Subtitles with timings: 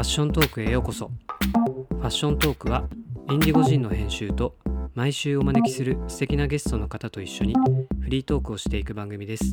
[0.00, 1.08] ッショントークへようこそ。
[1.08, 2.88] ファッショントークは
[3.30, 4.56] インディゴジンの編集と
[4.94, 7.54] 毎週お招きする素敵なゲストの方と一緒に
[8.00, 9.52] フリートークをしていく番組です。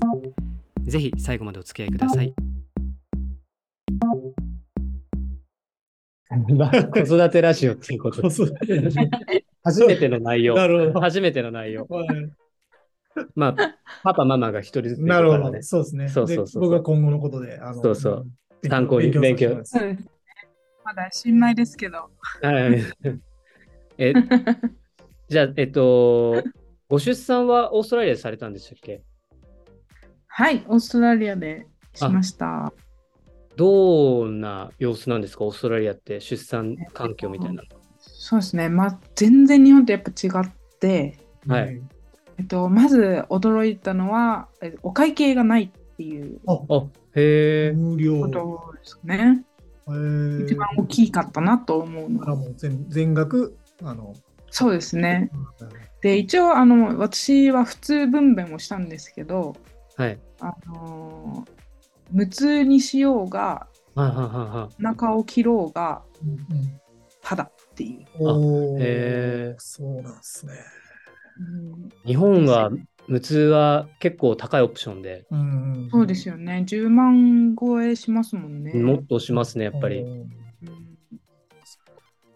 [0.84, 2.34] ぜひ最後までお付き合いください。
[6.94, 8.54] 子育てラジオっていうことそう
[9.64, 10.56] 初めての内容。
[10.56, 11.02] なるほど。
[11.02, 11.88] 初めての内容。
[11.92, 12.08] はい。
[13.36, 13.56] まあ
[14.04, 15.62] パパママが一人ずついるなるほど。
[15.62, 16.08] そうですね。
[16.08, 18.28] そうそうそうで僕は今後のことで、あのそうそう。
[18.62, 19.98] 勉参考にさせてもらい
[20.88, 22.10] まだ新米ですけど。
[22.42, 22.82] はい
[23.98, 24.14] え
[25.28, 26.42] じゃあえっと
[26.88, 29.04] ご出産はオーストラリアでされたんでしたっけ？
[30.28, 32.72] はい、オーストラリアでしました。
[33.58, 35.44] どんな様子なんですか？
[35.44, 37.64] オーストラリアって出産環境みたいな
[38.00, 38.70] そうですね。
[38.70, 41.82] まあ、全然日本とやっぱ違って、はい。
[42.38, 48.22] えっと、まず驚いたのは、えお会計がないっていうあ、あへえ無料。
[48.22, 49.44] ことですね。
[49.88, 52.36] えー一番大きかったなと思うの。
[52.36, 54.14] もう全全額、あの、
[54.50, 55.30] そうですね。
[55.34, 59.56] うんで、一応、あの、私は普通分娩をしたんですけど、
[59.96, 61.52] はいあのー
[62.12, 66.80] 無痛にしようが、はいはいはいはいお腹を切ろうが、うん
[67.22, 68.06] ただっていう。
[68.20, 70.54] おーへーそうなんですね。
[71.40, 71.44] う
[71.76, 72.70] ん日本は
[73.08, 75.26] 無痛は結構高いオプションで。
[75.32, 76.66] うんんそうですよね。
[76.68, 78.74] 10万超えしますもんね。
[78.74, 80.02] もっとしますねやっぱり。
[80.02, 80.30] うん。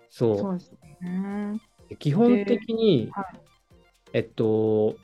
[0.09, 1.59] そそうですね。
[1.89, 3.25] う基本的にはい。
[4.13, 4.95] えっと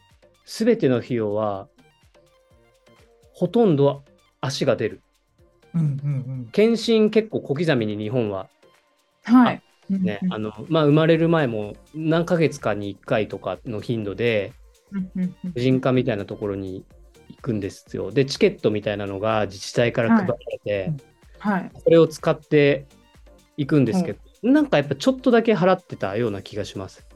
[0.46, 1.68] すべての費用は
[3.34, 4.04] ほとんど
[4.40, 5.02] 足が出る。
[5.74, 8.48] うんうん検診結構小刻みに日本は。
[9.24, 9.62] はい。
[9.90, 14.57] ね、うんあのまあ生まれる前も何ヶ月かに1回とかの頻度でうんうんうん
[14.92, 16.86] 婦人科みたいなところに
[17.30, 18.12] 行くんですよ。
[18.12, 20.94] でチケットみたいなのが自治体から配られて、
[21.40, 21.72] はい。
[21.84, 22.88] それを使って
[23.58, 27.08] 行くんですけど、なんかやっぱちょっとだけ払ってたような気がします。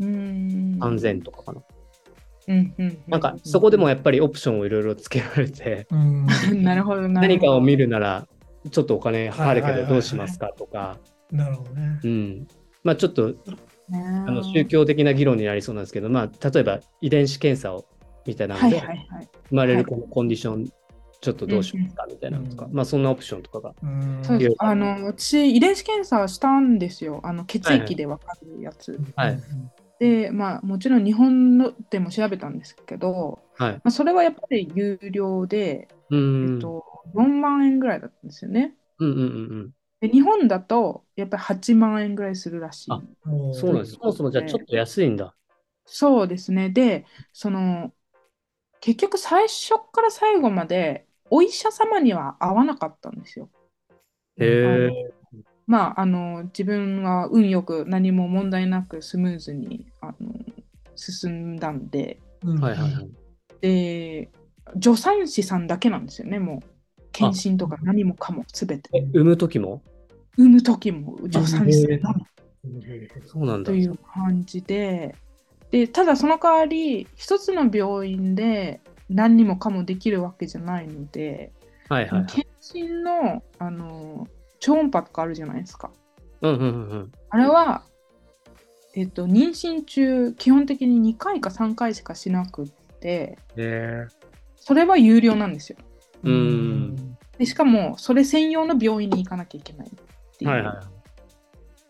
[0.00, 0.78] うーん。
[0.80, 1.62] 3000とかかな。
[2.48, 2.98] うんうん。
[3.06, 5.86] なんかそこでもやっぱりオプションをいろいろつけられて、
[6.54, 7.52] なるほどなる何ほど。
[7.52, 8.26] かを見るなら
[8.70, 10.98] ちょっとお金かかるけどはいはいはいはいどうしますかとか、
[11.30, 12.00] なるほどね。
[12.02, 12.48] うん。
[12.84, 13.34] まあちょっとね
[13.92, 17.86] あの宗教的な議論になりそうなんですけど、まあ、例えば遺伝子検査を
[18.26, 19.28] みたいなのはいで、はいはい。
[19.48, 20.70] 生まれるこのコンディション、
[21.20, 23.74] ちょっとどうしますかみたいなのとか、うんまあそんなオプションとかが。
[23.82, 27.20] うんそうですあの私遺伝子検査したんですよ。
[27.24, 29.00] あの血液でわかるやつ。
[29.16, 29.40] はい
[29.98, 33.72] で、まあもちろん日本のでも調べたんですけど、はい。
[33.72, 36.54] まあ、それはやっぱり有料で、うーん。
[36.54, 36.84] えっと、
[37.14, 38.74] 4万円ぐらいだったんですよね。
[39.00, 42.90] うんうんうんで日本だとやっぱり8万円ぐらいするらしい。
[42.92, 43.54] あうん。
[43.54, 43.92] そうなんです。
[43.92, 45.34] そもそもじゃあちょっと安いんだ。
[45.86, 46.70] そうですね。
[46.70, 47.92] で、その
[48.80, 53.50] 結局最初から最後までお医者様には会わなかったんですよ。
[54.38, 54.90] へえ。
[55.66, 60.34] まあ、あの自分は運よく何も問題なくスムーズにあの
[60.96, 63.10] 進んだんで、うんはいはいはい。
[63.60, 64.30] で、
[64.82, 66.77] 助産師さんだけなんですよね、もう。
[67.18, 68.90] 検診とか何もかもすべて。
[68.94, 69.82] え、産む時も？
[70.36, 71.86] 産む時も助産師
[73.26, 73.70] そうなんだ。
[73.70, 75.14] という感じで、
[75.70, 81.52] でただその代わり、一つの病院で何にもかもできるわけじゃないので、
[81.88, 82.26] はいはいはい。
[82.26, 84.28] 検診のあの
[84.60, 85.90] 超音波とかあるじゃないですか。
[86.42, 87.12] うんうんうんうん。
[87.30, 87.82] あれは、
[88.94, 92.68] えっと、妊娠中、基本的に2回か3回しかしなくっ
[93.00, 93.38] て。
[94.56, 95.78] それは有料なんですよ。
[96.24, 97.16] うーん。
[97.38, 99.90] でしかも、それ専用の病院に行かなきゃいけないっ
[100.36, 100.50] ていう。
[100.50, 100.80] はいは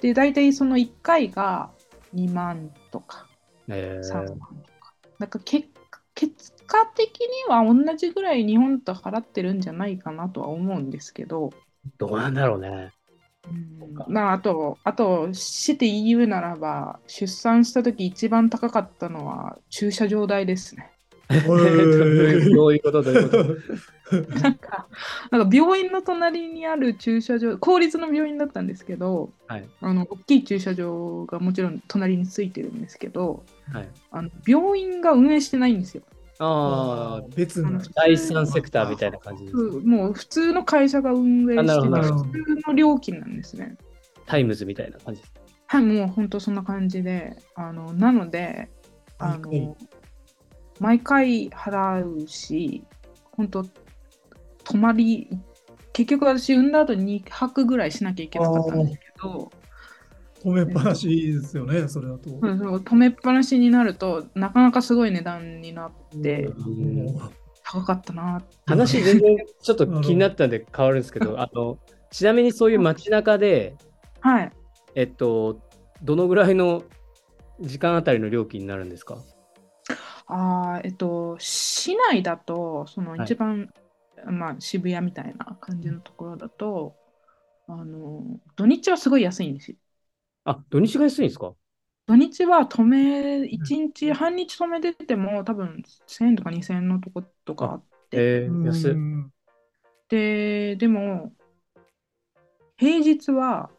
[0.01, 1.71] で、大体その1回が
[2.15, 3.27] 2万とか
[3.69, 3.73] い。
[3.73, 4.27] へ3万え。
[4.27, 4.35] と
[4.81, 4.95] か。
[5.19, 11.51] なんか結果結果的には同じぐらい日本と払ってるんじゃないかなとは思うんですけど、
[11.97, 12.93] どうなんだろうね。
[13.49, 20.98] うんまあ、あと、あと、して言うならば、出産した時一番高かったのは駐車場代ですね。
[22.55, 24.41] どういうことどういうこと？
[24.41, 24.87] なんか、
[25.31, 33.89] なんか病院の隣にある駐車場、公立の病院だったんですけど、はいあの大きい駐車場がもちろん隣についてるんですけど、はい。
[34.11, 36.03] あの病院が運営してないんですよ。
[36.39, 39.57] ああ、別の第三セクターみたいな感じです。
[39.57, 43.77] もう普通の会社が運営してて、なるほど普通の料金なんですね。
[44.25, 45.33] タイムズみたいな感じです。
[45.67, 48.71] はい、もう本当そんな感じで、あのなので、
[49.19, 49.77] あの
[50.81, 52.85] 毎回払うし、
[53.33, 53.65] 本当
[54.65, 55.29] 泊まり、
[55.93, 59.51] 結局私産んだ後に2泊ぐらいしなきゃいけなかったんですけど、
[60.45, 62.31] 止めっぱなしですよね、それだと。
[62.31, 65.93] そうそう止めっぱなしになるとなかなかすごい値段になっ
[66.23, 66.49] て
[67.65, 68.57] 高かったなって。
[68.67, 71.79] 話全然ちょっと気になったんで変わるんですけど、あの、
[72.11, 73.75] ちなみにそういう街中で、
[74.21, 74.53] はい。
[74.95, 75.61] えっと、
[76.03, 76.85] どのぐらいの
[77.61, 79.19] 時間あたりの料金になるんですか？
[80.29, 83.29] あーえっと、市内だと、そのはい。
[83.29, 83.73] 一番、
[84.27, 86.99] まあ、渋谷みたいな感じのところだと、
[87.69, 89.79] あの、土日はすごい安いんですよ。
[90.45, 91.55] あ、土日が安いんですか？
[92.07, 99.03] 土日は止め、1日、半日止めてても、多分1000円とか2000円のとことかあって、えー、安
[100.09, 101.35] で、でも、
[102.79, 103.75] 平日は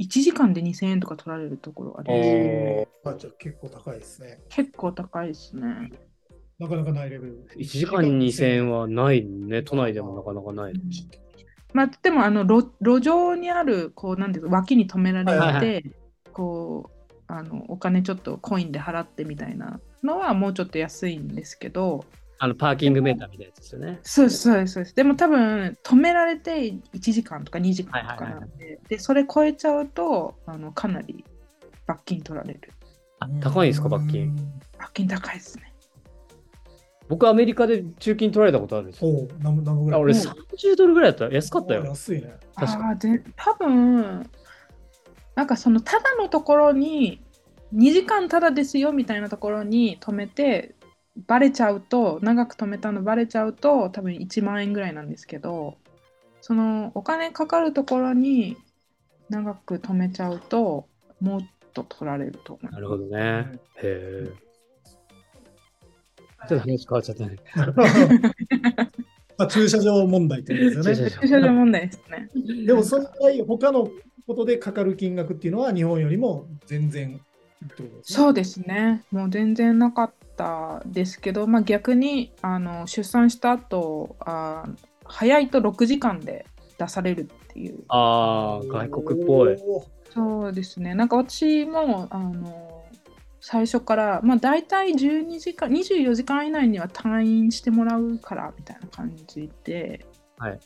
[0.00, 2.28] 1時間で2000円とか取られるところあります。
[2.28, 4.40] えあじゃあ結構高いですね。
[4.48, 5.92] 結構高いですね。
[6.58, 7.46] なかなかないレベル。
[7.56, 9.62] 1時間に2000円はないね。
[9.62, 10.74] 都内でもなかなかない。
[11.72, 15.84] まあ、でもあの路路上にあるこうなんていうか脇に止められて、はいはい
[16.38, 22.04] こうあのお金ちょっとコインで払ってみたいなのはもうちょっと安いんですけど
[22.40, 23.98] あの、パーキングメーターみたいなやつですよね。
[24.02, 26.80] そうですそうですそうですでも多分止められて1
[27.12, 31.24] 時間とか2時間とかはいはいはないので,、でそれ超えちゃうとあのかなり
[31.86, 32.60] 罰金取られる
[33.20, 34.36] あ、高いんですか、罰金？
[34.78, 35.72] 罰金高いですね
[37.08, 39.10] 僕、アメリカで中金取られたことあるんですよ。
[39.10, 40.00] おう、何何ぐらい？
[40.00, 41.84] あ俺、うん30ドルぐらいだったら安かったあよ。
[41.86, 42.34] 安いね。
[42.54, 44.30] 確かああで多分
[45.34, 47.22] なんかそのただのところに
[47.74, 50.74] 2時間ただですよみたいなところに止めて
[51.26, 55.76] バレちゃうと長く止めたのバレちゃうと多分1万円ぐらいなんですけど
[56.40, 58.56] そのお金かかるところに
[59.28, 60.86] 長く止めちゃうと
[61.20, 61.40] もっ
[61.74, 63.58] と取られると思いますなるほどね。
[63.76, 64.32] へえ。
[66.48, 67.36] ちょっと話変わっちゃったね。
[69.36, 71.10] まあ、駐車場問題ってことですよね。
[71.20, 72.28] 駐車場問題ですね。
[72.66, 73.90] でも、その場合、他の
[74.26, 77.20] ことでかかる金額っていうのは日本よりも全然ね。
[78.02, 79.04] そうですね。
[79.10, 80.27] もう全然なかった
[80.86, 84.68] ですけど、まあ、逆にあの出産した後あ
[85.04, 86.46] 早いと6時間で
[86.78, 87.84] 出されるっていう。
[87.88, 89.56] ああ、外国っぽい。
[90.10, 90.94] そうですね。
[90.94, 92.84] なんか私もあの
[93.40, 100.06] 最初から、まあ、大体12時間、24時間以内には退院してもらうからみたいな感じで。
[100.38, 100.58] はい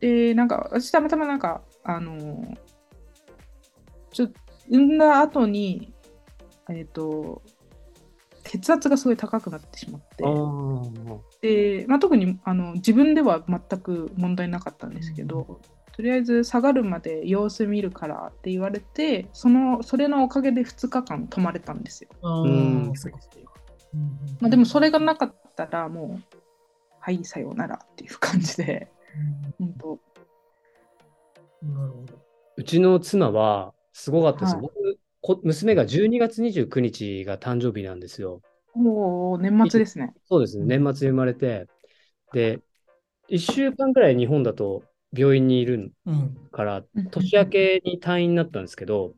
[0.00, 2.56] で、なんか私たまたまなんか、あの
[4.10, 4.28] ちょ
[4.70, 5.92] 産んだ後に、
[6.70, 7.42] えっ、と、
[8.48, 10.24] 血圧がすごい高くなってしまって。
[11.40, 15.60] で、まあ、特にあの自分では全く問題なかったんですけど、
[15.92, 22.40] とりあえず下がるまで様子見るからって言われてそのそれのおかげで2日間泊まれたんですよ、あ
[23.94, 24.06] うん。
[24.40, 26.36] まあ、でもそれがなかったらもう
[27.00, 28.88] はいさようならっていう感じで
[29.58, 29.92] 本当。
[29.92, 29.94] う
[31.66, 32.14] んなるほど。
[32.56, 34.52] うちの妻はすごかったです。
[34.54, 34.62] はい。
[34.62, 34.80] 僕こ
[35.42, 38.40] 娘が12月29日が誕生日なんですよ。
[38.74, 40.12] おお年末ですね。
[40.28, 41.66] そうですね、年末に生まれて、
[42.32, 42.60] で、
[43.28, 44.82] 1週間くらい日本だと
[45.12, 46.36] 病院にいるうん。
[46.50, 49.14] からうん、年明けに退院になったんですけど、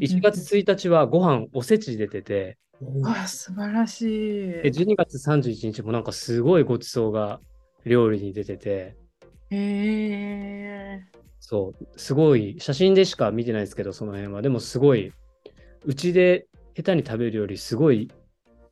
[0.00, 2.58] 1月1日はご飯おせち出てて、
[3.04, 4.62] あ素晴らしい。
[4.62, 7.40] で12月31日もなんかすごいごちそうが
[7.84, 8.96] 料理に出てて、
[9.50, 11.04] へえ。
[11.40, 14.40] そう、すごい、写真でしか見てないですけど、その辺は。
[14.40, 15.12] でもすごい、
[15.84, 16.46] うちで
[16.76, 18.10] 下手に食べるよりすごい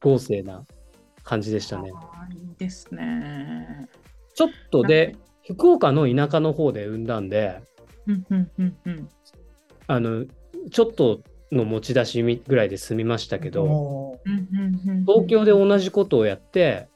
[0.00, 0.64] 豪勢な
[1.22, 1.90] 感じでしたね。
[2.32, 3.88] いいですね。
[4.34, 7.62] ちょっとで、福岡の田舎の方で産んだんで、
[8.06, 9.08] うんうんうんうん。
[9.86, 10.26] あの、
[10.70, 11.20] ちょっと
[11.50, 14.18] の持ち出しみぐらいで済みましたけど、
[15.06, 16.88] 東京で同じことをやって、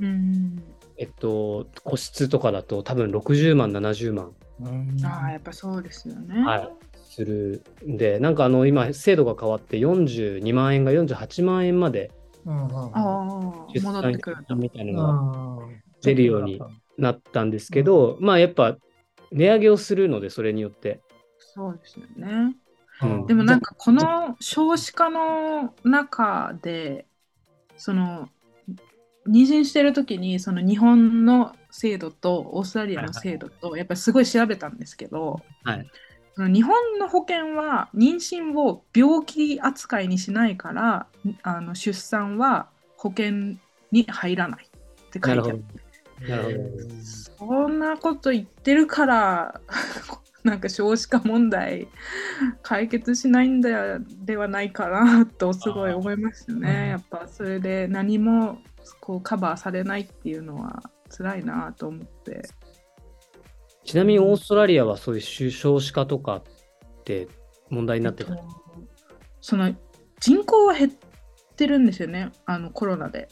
[0.00, 0.62] うん。
[0.98, 6.40] えっと、個室とかだと多分60万、70万、うんああ、やっぱそうですよね。
[6.42, 6.68] はい、
[7.12, 12.10] するんで、なんかあの、今、制度が変わって42万円が48万円まで
[12.46, 14.36] 出産戻ってくる。
[14.56, 15.66] みたいなのが
[16.02, 16.60] 出るように
[16.96, 18.78] なったんですけど、まあやっぱ
[19.30, 21.00] 値上げをするので、それによって。
[21.38, 22.56] そうですよね。
[23.02, 27.04] うんでもなんかこの少子化の中で、
[27.76, 28.28] その、
[29.26, 35.86] 妊娠してる時にその日本の制度とオーストラリアの制度とやっぱりすごい調べたんですけど、はい
[36.36, 41.06] 日本の保険は妊娠を病気扱いにしないから
[41.42, 43.56] あの出産は保険
[43.90, 45.64] に入らないって書いてある。
[46.26, 46.42] なる
[47.38, 47.64] ほど。
[47.64, 49.60] そんなこと言ってるから
[50.44, 51.88] なんか少子化問題
[52.62, 56.88] 解決しないんだではないかなとすごい思いますね。
[56.88, 58.58] やっぱそれで何も
[59.00, 62.42] こうカバーされないっていうのは辛いなと思って。
[63.84, 66.42] ちなみにオーストラリアはそういう少子化とかっ
[67.04, 67.28] て
[67.70, 68.36] 問題になってた？
[69.40, 69.74] その
[70.20, 70.92] 人口は減っ
[71.56, 73.28] てるんですよねあのコロナで。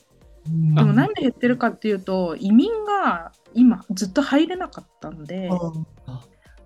[0.46, 5.50] うんでもなんで減ってるかっていうと移民が今ずっと入れなかったんで。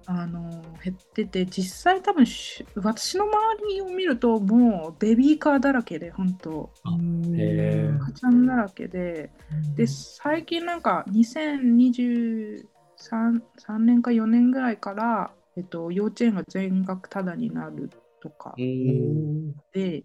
[0.07, 9.31] あの減ってて実際多分し私の周りを見るともうベビーカーだらけで本当赤ちゃんだらけで
[9.77, 12.67] で最近なんか2023
[13.05, 13.43] 3
[13.79, 20.05] 年か4年ぐらいから、えっと、幼稚園が全額タダになるとかうんで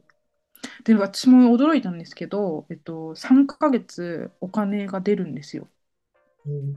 [0.84, 5.68] で私も驚いたんですけど、えっと、3ヶ月お金が出るんですよ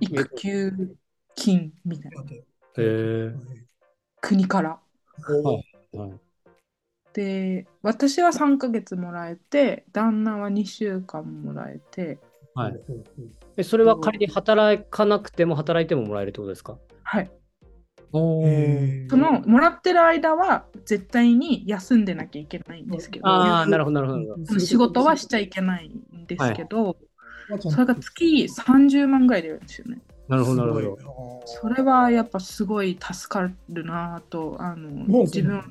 [0.00, 0.96] 育休
[1.34, 2.22] 金みたいな。
[4.20, 4.70] 国から。
[4.70, 5.62] は
[5.92, 6.12] いはい。
[7.12, 12.18] で私は3ヶ月もらえて旦那は2週間もらえて
[12.54, 12.74] はい。
[13.56, 16.78] え、それは仮に働かなくても働いてももらえるってことですか？
[17.02, 17.30] はい。
[18.12, 19.08] おー。
[19.10, 26.96] そのもらってる間は絶対に休んでなきゃいけないんですけどああ、なるほど、なるほど仕事はしちゃいけないんですけど、
[27.60, 30.00] そそれが月30万ぐらい出るんですよね。
[30.28, 30.98] なるほど、なるほど。
[31.44, 35.62] それはやっぱすごい助かるなぁとあの自分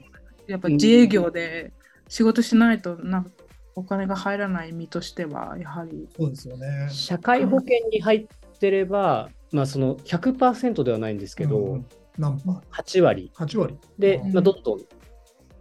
[0.47, 1.71] やっぱ自営業で
[2.09, 3.31] 仕事しないとなんか
[3.75, 6.87] お金が入らない身としてはやはりそうですよね。
[6.89, 8.27] 社会保険に入っ
[8.59, 11.85] てれば、まあ、その100%ではないんですけど、うん
[12.17, 13.77] 何パー？8割 ?8 割。
[13.97, 14.79] で、うんまあ、どんどん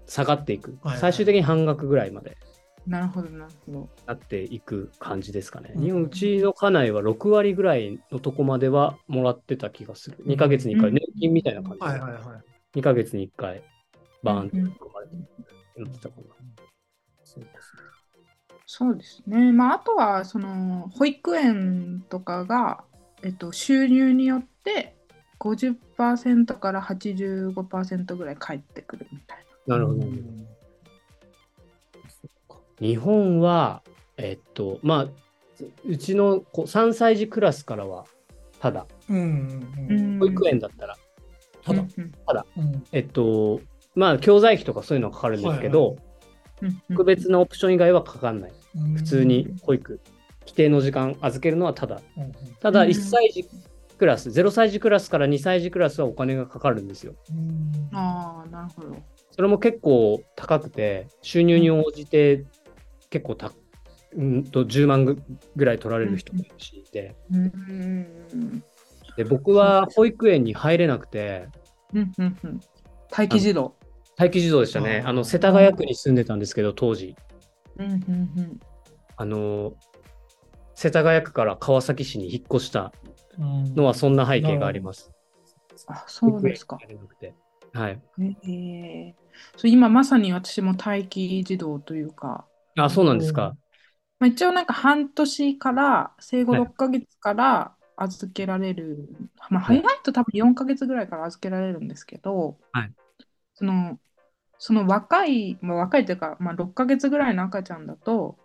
[0.06, 2.36] 下がっていく、はいはい最終的に半額ぐらいまで
[2.86, 3.88] なるほどなるほど。
[4.06, 5.72] なっていく感じですかね。
[5.76, 10.18] うん日本うちの家内は6割ぐらいのとこまではもらってた気がする。
[10.26, 12.78] 2ヶ月に1回、うん年金みたいな感じで、はいはいはい。
[12.78, 13.62] 2ヶ月に1回、
[14.22, 15.14] バーンってうん込まれて
[15.76, 16.22] なってたかな。
[18.72, 19.50] そうですね。
[19.50, 22.84] まああとはその保育園とかが、
[23.20, 24.94] えっと、収入によって
[25.40, 30.06] 50%から85%ぐらい返ってくるみたいなるほど。
[32.78, 33.82] 日本は、
[34.16, 35.08] えっと、まあ、
[35.84, 38.04] うちの子3歳児クラスからは、
[38.60, 40.16] ただ、うんうんうな。
[40.16, 40.18] ん。
[40.20, 40.96] 保育園だったら、
[41.64, 42.00] ただう
[42.60, 43.60] んうんえっと、
[43.96, 46.10] まあ、教材費とかそういうのはかかるんですけど、うんうん
[46.90, 48.52] 特別なオプション以外はかかんない。
[48.76, 50.00] うん普通に保育、
[50.40, 52.00] 規定の時間預けるのはただ。
[52.60, 53.48] ただ、うん1歳児
[53.98, 57.14] クラス、0歳児クラスから2歳児クラスはお金がかかるんですよ。
[57.30, 58.96] うんああ、なるほど。
[59.30, 62.44] それも結構高くて、収入に応じて
[63.10, 63.52] 結構た、
[64.16, 65.22] うんと10万ぐ
[65.54, 67.14] ぐらい取られる人もいるし、で
[69.24, 71.48] 僕は保育園に入れなくて、
[71.92, 72.60] うんうんうん。
[73.10, 73.74] 待機児童。
[74.18, 75.02] 待機児童でしたね。
[75.04, 77.16] あの世田谷区に住んでたんですけど、当時。
[77.80, 77.98] うんうん
[78.38, 78.60] うん。
[79.16, 79.74] あの
[80.74, 82.92] 世田谷区から川崎市に引っ越した
[83.38, 83.74] うん。
[83.74, 85.10] のはそんな背景があります。
[85.86, 86.78] あ、そうですか。
[87.72, 88.00] はい。
[88.20, 89.14] ええ。
[89.56, 92.46] そう今まさに私も待機児童というか、
[92.76, 93.56] あ、そうなんですか。
[94.18, 96.60] まあ、一応なんか半年から生後はい。
[96.62, 99.08] 6ヶ月から預けられる、
[99.50, 102.92] まあ、はい早いと多分4ヶ月ぐらいから預けられるんですけど、はい。
[103.54, 103.98] その
[104.60, 108.36] その若い、まあ、若いというか、まあ、6ヶ月ぐらいの赤ちゃんだと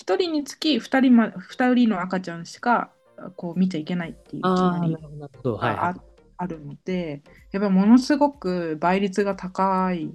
[0.00, 2.90] 1人につき2人,、ま、2人の赤ちゃんしか
[3.36, 6.00] こう見ちゃいけないっていう決まりがあ,、はい。
[6.36, 7.22] あるので
[7.52, 10.10] やっぱりものすごく倍率が高い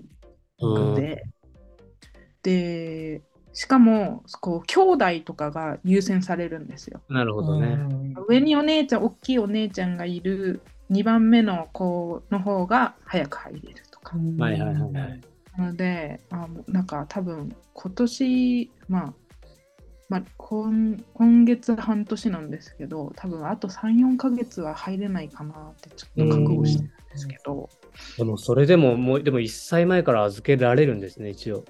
[0.60, 1.24] ので、
[2.44, 3.22] で
[3.54, 7.02] しかもこう兄弟とかが優先されるんですよ。
[7.08, 7.68] なるほどね。
[7.68, 14.44] うん上にお姉ちゃん、大きいお姉ちゃんがいる2番目の子の方が早く入れるとか。
[14.44, 15.22] はいはいはいはい。
[15.58, 19.14] なので、あなんか多分今年、まあ、
[20.10, 27.70] まあ、今今月半年なんですけど、多分あと3、4ヶ月は入れないかなってちょっと覚悟してるんですけど、
[28.18, 31.64] でもそれでも、もう、でも1歳前から預けられるんですね、一応。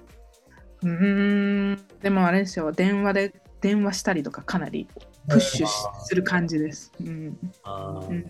[0.82, 4.88] うーん、でもあれですよ、電話で電話したりとかかなり
[5.28, 5.72] プッシュし
[6.06, 6.92] する感じです。
[7.00, 8.24] うんあうん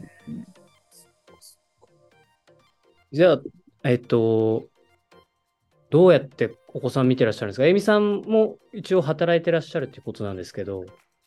[3.13, 3.41] じゃあ、
[3.85, 4.65] えっと、
[5.91, 7.67] どうやってお子さん見てらっしゃるんですか？
[7.67, 10.85] えみさんも一応働いてらっしゃるっていうことなんですけど、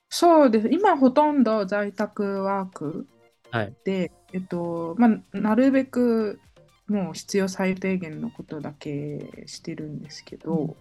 [0.10, 0.70] そうです。
[0.70, 3.08] 今ほとんど在宅ワーク
[3.52, 3.74] はい。
[3.84, 6.40] で、えっと、まあ、なるべく
[6.88, 10.76] もう必要最低限のことだけしてるんですけど、うん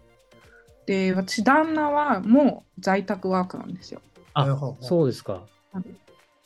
[0.85, 4.01] で、私、旦那はもう在宅ワークなんですよ。
[4.35, 4.47] あ
[4.81, 5.47] そうですか。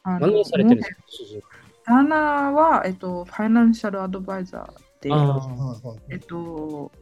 [0.03, 1.03] あ何をされてるんですか？
[1.09, 1.43] 主人
[1.87, 5.19] 旦那は、えっと、ファイナンシャルアドバイザーで、あー。
[5.19, 6.93] はいはいえっと、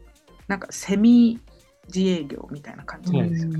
[0.48, 1.40] なんかセミ
[1.92, 3.52] 自営業みたいな感じなんですよ。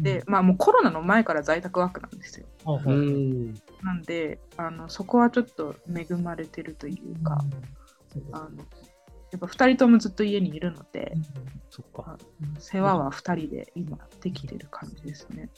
[0.00, 2.46] で、まあもうコロナの前から在宅ワークなんですよ。
[3.82, 7.44] なんで、あのそこはちょっと恵まれてるというか、
[8.32, 8.48] あの
[9.32, 11.14] やっぱ2人ともずっと家にいるので、
[11.70, 12.18] そっか。
[12.58, 15.48] 世話は2人で今できてる感じですね。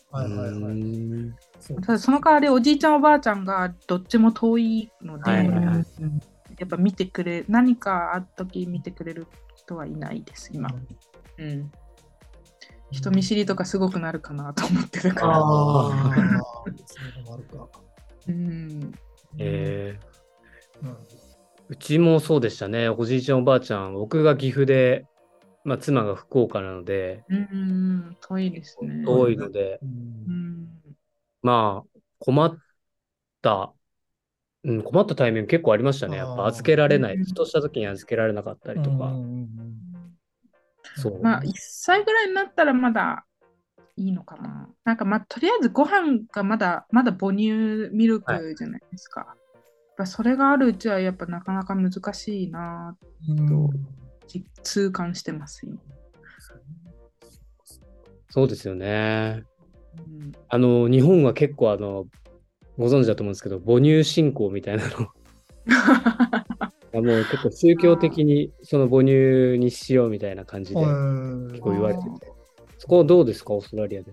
[1.83, 5.87] ただその代わりおじいちゃんおばあちゃんがどっちも遠いので、はいはいはい。
[6.01, 6.21] うん
[6.59, 10.69] やっぱ見てくれ、何かあった時見てくれる人はいないです、今。
[11.39, 11.71] うん。
[12.91, 15.37] 人見知りとかすごくなるかなと思ってるから。
[15.37, 17.69] ああ、そういうのもあるか。
[18.29, 18.93] うん。
[19.39, 20.97] えーうん
[21.71, 22.89] うちもそうでしたね。
[22.89, 25.05] おじいちゃんおばあちゃん、僕が岐阜で、
[25.65, 29.05] まあ、妻が福岡なので、うん、遠いですね。
[29.07, 29.93] 多いので、うんう
[30.33, 30.69] ん。
[31.43, 32.57] まあ、困っ
[33.43, 33.75] た、
[34.69, 36.19] うん、困ったタイミング結構ありましたね。
[36.19, 37.15] やっぱ預けられない。
[37.15, 39.07] うんふとした時に預けられなかったりとか。
[39.07, 39.49] うん
[40.97, 41.23] そう。
[41.23, 43.25] まあ、1歳ぐらいになったらまだ
[43.97, 44.69] いいのかな。
[44.85, 47.51] なんか、まあ、とりあえずご飯がまだ、まだ母乳
[47.93, 49.21] ミルクじゃないですか。
[49.21, 49.37] やっ
[49.97, 52.97] ぱそれがあるうちはやっぱなかなか難しいな
[53.29, 53.71] うん
[54.29, 55.79] じ痛感してます、今。
[58.31, 59.43] そうですよね。
[59.97, 62.07] うん、あの、日本は結構あの、
[62.79, 65.09] ご存知だと思うんですけど、母乳信仰みたいなの
[65.69, 72.33] あもう結構宗教的にその母乳にしようみたいな感じで結構言われてて。
[72.79, 74.13] そこはどうですか、オーストラリアで。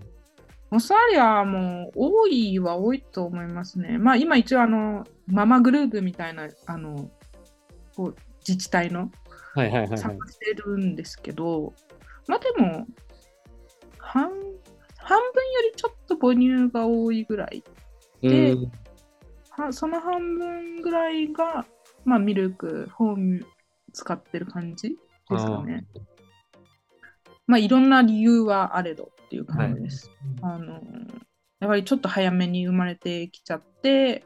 [0.72, 3.98] オーストラリアも多いは多いと思いますね。
[3.98, 7.08] まあ今一応あのママグループみたいなあの
[7.94, 9.10] こう自治体の
[9.54, 10.18] はいはいはい、はい参。
[10.18, 11.72] 加してるんですけど、
[12.26, 12.86] まあでも
[13.98, 14.30] 半
[14.98, 17.62] 半分よりちょっと母乳が多いぐらい
[18.20, 18.72] でうん。
[19.50, 21.66] はその半分ぐらいが、
[22.04, 23.46] まあ、ミルクフォーム
[23.92, 24.96] 使ってる感じで
[25.38, 25.86] すかね。
[27.46, 30.10] まあいろんな理由はあれどっていう感じです。
[30.42, 30.80] あの
[31.60, 34.24] やはりちょっと早めに生まれてきちゃって、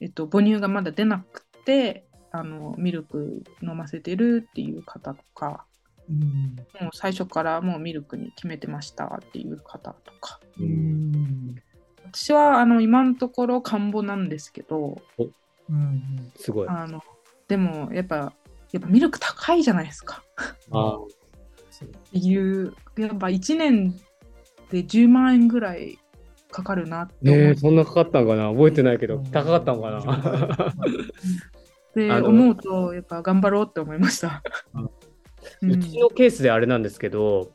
[0.00, 5.66] えっと、母乳がまだ出なくてあのミルク飲ませてるっていう方とか
[6.08, 6.56] うん。
[6.80, 10.40] もう最初からもうミルクに決めてましたっていう方とか。
[10.58, 11.54] うん
[12.14, 16.68] 私はあの今のところ看護なんですけどうんすごい。
[16.68, 17.02] ああの
[17.48, 20.22] でもやっぱやっぱミルク高いじゃないですか。
[20.70, 21.06] あっ
[22.12, 23.96] ていうやっぱ1年
[24.70, 25.98] で10万円ぐらい
[26.50, 28.48] かかるなって思ねえ、ってそんなかかったのかな？
[28.50, 30.74] 覚えてないけど、高かったのかな？
[31.96, 34.42] であの思うとやっぱ頑張ろうって思いました。
[35.62, 37.52] ううちのケースであれなんですけど、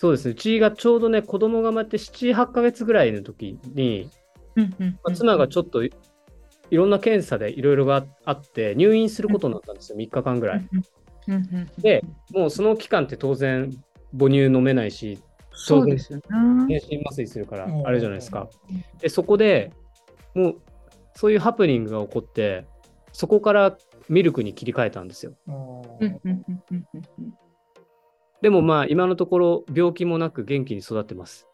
[0.00, 4.08] そうですね、うちがちょうどね、子供が生まれて7、8ヶ月ぐらいの時に、
[4.54, 5.92] まあ妻がちょっとい
[6.70, 10.68] いろんな検査でいろいろがあって、入院することになったんですよ、3日間ぐらい。
[11.78, 13.72] で、もうその期間って当然、
[14.16, 15.18] 母乳飲めないし、
[15.50, 16.22] そうですよね。
[16.68, 18.48] 全身麻酔するからう、んあれじゃないですか。
[19.00, 19.72] で、そこで
[20.32, 20.56] もう、
[21.16, 22.66] そういうハプニングが起こって、
[23.12, 23.76] そこから
[24.08, 25.32] ミルクに切り替えたんですよ。
[28.42, 31.48] でもまあ、今のところ病気もなく元気に育ってます。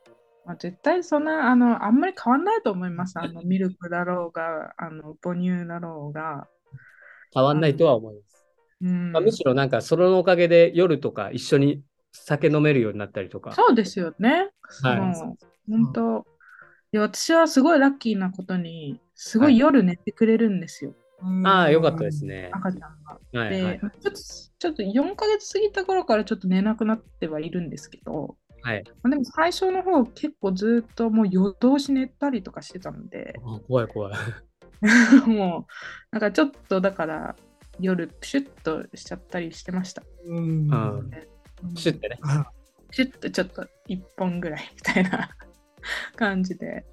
[0.45, 3.19] まあ、絶対そんなあのあんまり変わんないと思います。
[3.19, 6.47] あのミルクだろうがあの母乳だろうが。
[7.33, 8.47] 変わんないとは思います。
[8.83, 13.53] うんまあ、むしろなんか、そのおかげで夜とか一緒に酒飲めるようになったりとか。
[13.53, 14.51] そうですよね。
[14.83, 16.27] はい本当、
[16.93, 20.95] いや私はすごいラッキーなことに、すごい夜寝てくれるんですよ、
[21.45, 22.25] ああ、よかったです。
[22.25, 22.51] ね。
[22.53, 23.41] 赤ちゃんが。
[23.41, 24.11] はいはいで、ちょっと
[24.59, 28.85] ちょっと4ヶ月過ぎた頃からちょっと寝なくなってはいるんですけど、はい。
[29.03, 34.15] まあでも最初の方結構ずっともう夜通し寝たりとかしてたので、あ怖い怖い。
[35.29, 35.73] もう
[36.13, 37.37] なんかちょっとだから
[37.79, 40.03] 夜プシュッとしちゃったりしてました。
[40.27, 41.11] うんうん
[41.77, 42.19] シュッてね。
[42.23, 42.47] あ
[42.89, 45.29] プシュッとちょっと1本ぐらいみたいな
[46.17, 46.87] 感じで。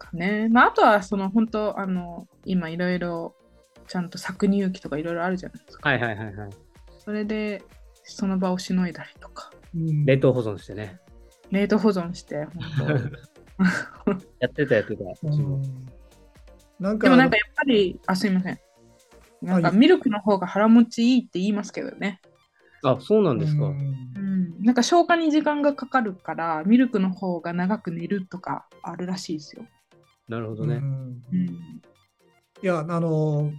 [0.00, 0.48] ですかね。
[0.50, 3.34] まああとはその本当あの今いろいろ
[3.86, 5.88] ちゃんと搾乳機とかいろいろあるじゃないですか。
[5.88, 6.50] はいはいはいはい。
[6.98, 7.62] それで
[8.04, 10.98] その場をしのいだりとか、うん冷凍保存してね。
[11.50, 13.20] 冷凍保存して本当。
[14.40, 15.04] やってたやってた。
[16.78, 18.58] なんかでもなんかやっぱり、あ、すいません。
[19.42, 22.20] なんかはいミルクの方が腹持ちいいって言いますけどね。
[22.82, 23.66] あ、そうなんですか。
[23.66, 24.64] うんうん。
[24.64, 29.64] なんか消化に時間がかかるから、ミルクの方が長く寝るとかあるらしいですよ。
[30.36, 30.76] うなるほどね。
[30.76, 30.78] ん
[31.32, 31.46] うん。
[32.62, 33.52] いや、あの、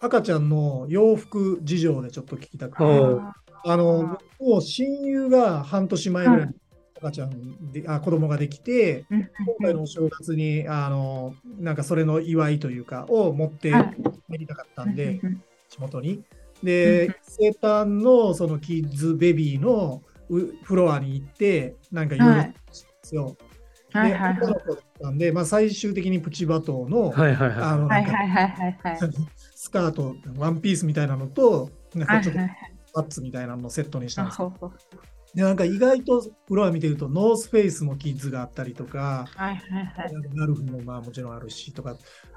[0.00, 6.54] 赤ちゃんの洋服事情でちょっと聞きたくて、うんああの、僕も親友が半年前ぐらいに
[6.96, 9.28] 赤ちゃんで、あ子供ができて、今
[9.60, 13.96] 回のお正月に、あの、なんかそれの祝いというか、を持ってはい
[14.30, 16.14] 帰りたかったんで、うん地元に。
[16.14, 16.24] うん
[16.62, 23.24] で、生誕のそのキッズベビーのうフロアに行って、なんかいろいろはいしたんですよ。
[23.24, 23.36] はい
[23.92, 28.98] で、はいはい女の子だったんで、まあ、最終的にプチバトーの、はいはいはあの、ないんかははいはいはいはい。
[29.54, 34.52] スカート、ワンピースみたいなのと、なんかちょっとはいはいはいパッツみたいなのをセットにしたんですよ。
[34.56, 40.12] あほうほうでなんか意外とフロア見てると、ノースフェイスもキッズがあったりとか、はいはいはい。
[40.12, 41.96] なんかガルフもまあもちろんあるしとか、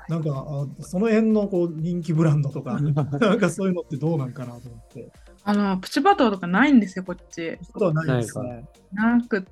[0.10, 5.12] なんかあその辺のこう人気ブランドとか、 なんかそういうのってどうなんかなと思って。
[5.44, 7.58] あの、プチバトーとかないんですよ、こっち。
[7.72, 8.66] ことはないですね。
[8.92, 9.44] なくっ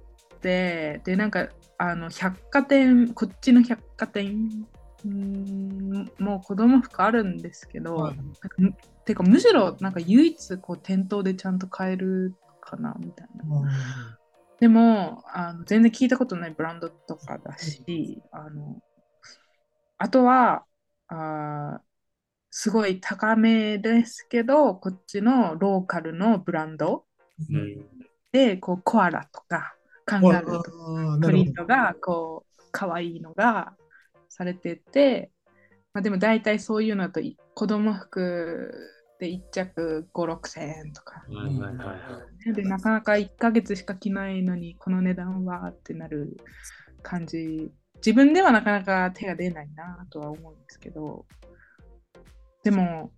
[0.42, 4.68] て、で、なんか、あの、百貨店、こっちの百貨店、
[5.08, 8.18] んもう子供服あるんですけど、はい。
[8.18, 8.74] なんかむ
[9.06, 13.46] てかむしろなんか唯一こう店頭でちゃんと買えるかなみたいな。
[14.60, 18.78] でもあの全然聞いたことないブランドとかだし、あの
[19.98, 20.66] あとは
[21.08, 21.80] あー
[22.52, 27.06] すごい高めですけど、こっちのローカルのブランド
[27.50, 27.88] うん。
[28.32, 29.76] でこうコアラとか
[30.10, 30.72] カンガルーと
[31.22, 33.74] プリントがこう可愛いのが
[34.30, 35.32] されてて、
[35.94, 38.74] まあ、でも大体そういうのだとい子供服
[39.20, 41.26] で1着5、6千円とか。
[41.30, 42.54] はいはいはいはい。
[42.56, 46.38] で、なかなか1ヶ月しか着ないのにこの値段はってなる
[47.04, 47.72] 感じ。
[47.98, 51.26] 自分ではなかなか手が出ないなとは思うんですけど、
[52.64, 53.12] でも、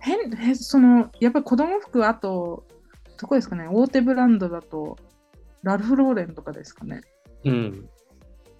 [0.00, 2.66] 変、変その、やっぱり子供服あと、
[3.18, 4.96] どこですかね、大手ブランドだと、
[5.62, 7.00] ラルフ・ローレンとかですかね。
[7.44, 7.88] うん。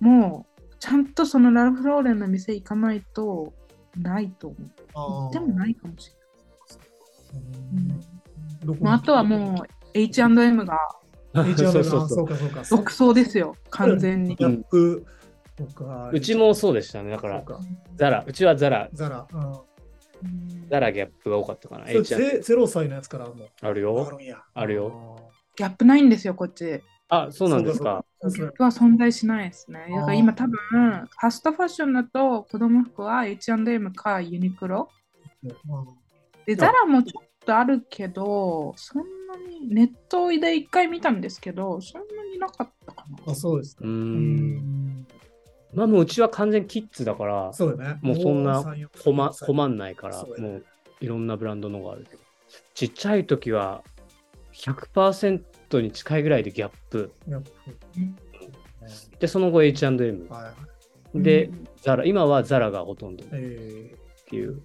[0.01, 3.53] もう、ちゃんとそのラルフ・ローレンの店行かないと、
[3.97, 4.49] ないと
[4.95, 5.33] 思う。
[5.33, 6.13] でもないかもし
[7.33, 8.79] うんれない。
[8.79, 10.79] うん、あとはもう、H&M が
[11.45, 11.83] H&M
[12.71, 14.45] 独走ですよ、完全にギ。
[14.45, 15.05] ャップ
[15.57, 16.11] とか。
[16.13, 17.11] うちもそうでしたね。
[17.11, 17.45] だから。
[17.97, 19.27] ザラ、うちはザラ、ザラ。
[20.71, 21.91] ザラギャップが多かったかな。
[21.91, 24.11] H&M ゼゼロ歳のやつからあるのあるよあ。
[24.11, 24.43] るんや。
[24.55, 25.26] あるよ
[25.57, 26.81] ギャップないんですよ、こっち。
[27.09, 28.05] あ、そうなんですか。
[28.21, 28.39] そうか。
[28.39, 29.87] ギャップは存在しないですね。
[29.91, 34.91] だから今多分、ファストファッションだと子供服は H&M かユニクロ。
[36.45, 43.33] で、ザラもちょっとあるけど、そんなにネットで一回見たんですけど、そんなになかったかな。
[43.33, 43.85] あ、そうですか。
[43.85, 43.89] う。
[43.89, 45.07] うん
[45.75, 47.99] まあもううちは完全キッズだから、そうだね。
[48.01, 50.65] もうそんな3 4困歳困んないから、もう
[51.01, 52.23] いろんなブランドのがあるけど。
[52.75, 53.83] ちっちゃい時は
[54.57, 57.13] 100%に近いぐらいでギャップ。
[59.19, 60.27] で、その後 H&M。
[60.29, 60.53] は
[61.15, 61.23] い。
[61.23, 63.95] でうん、ザラ、今はザラがほとんどっえ
[64.29, 64.63] ていう。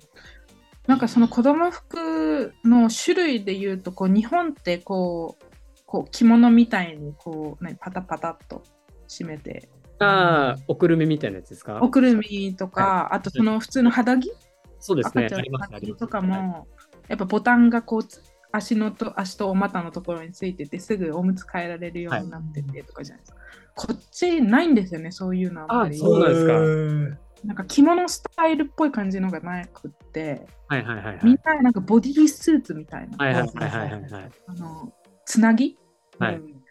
[0.88, 5.46] なんかその子供服の種類で言うとこう日本ってこう
[5.86, 8.64] こう着物みたいにこう、ね、パタパタっと
[9.08, 11.80] 締めてああ、おくるみみたいなやつですか？
[11.82, 14.34] おくるみとか、あとその普通の肌着？
[14.80, 15.26] そうですね。
[15.28, 16.00] 赤ちゃんのあります、あります。
[16.00, 16.68] 肌着とかも、
[17.08, 18.22] やっぱボタンがこうつ
[18.52, 23.38] 足のと足とお股のところについててすぐおむつ替えられるようになっててとかじゃないですか。
[23.76, 25.98] こっちないんですよね、そういうのあんまり。
[25.98, 27.22] そうなんですかか。
[27.46, 31.20] なんか着物スタイルっぽい感じのがなくって、はいはいはいはい。
[31.24, 34.32] みんななんかボディースーツみたいな、はいはいはいはいはいはい。
[34.48, 34.94] あの
[35.26, 35.78] つなぎ
[36.20, 36.62] はいうん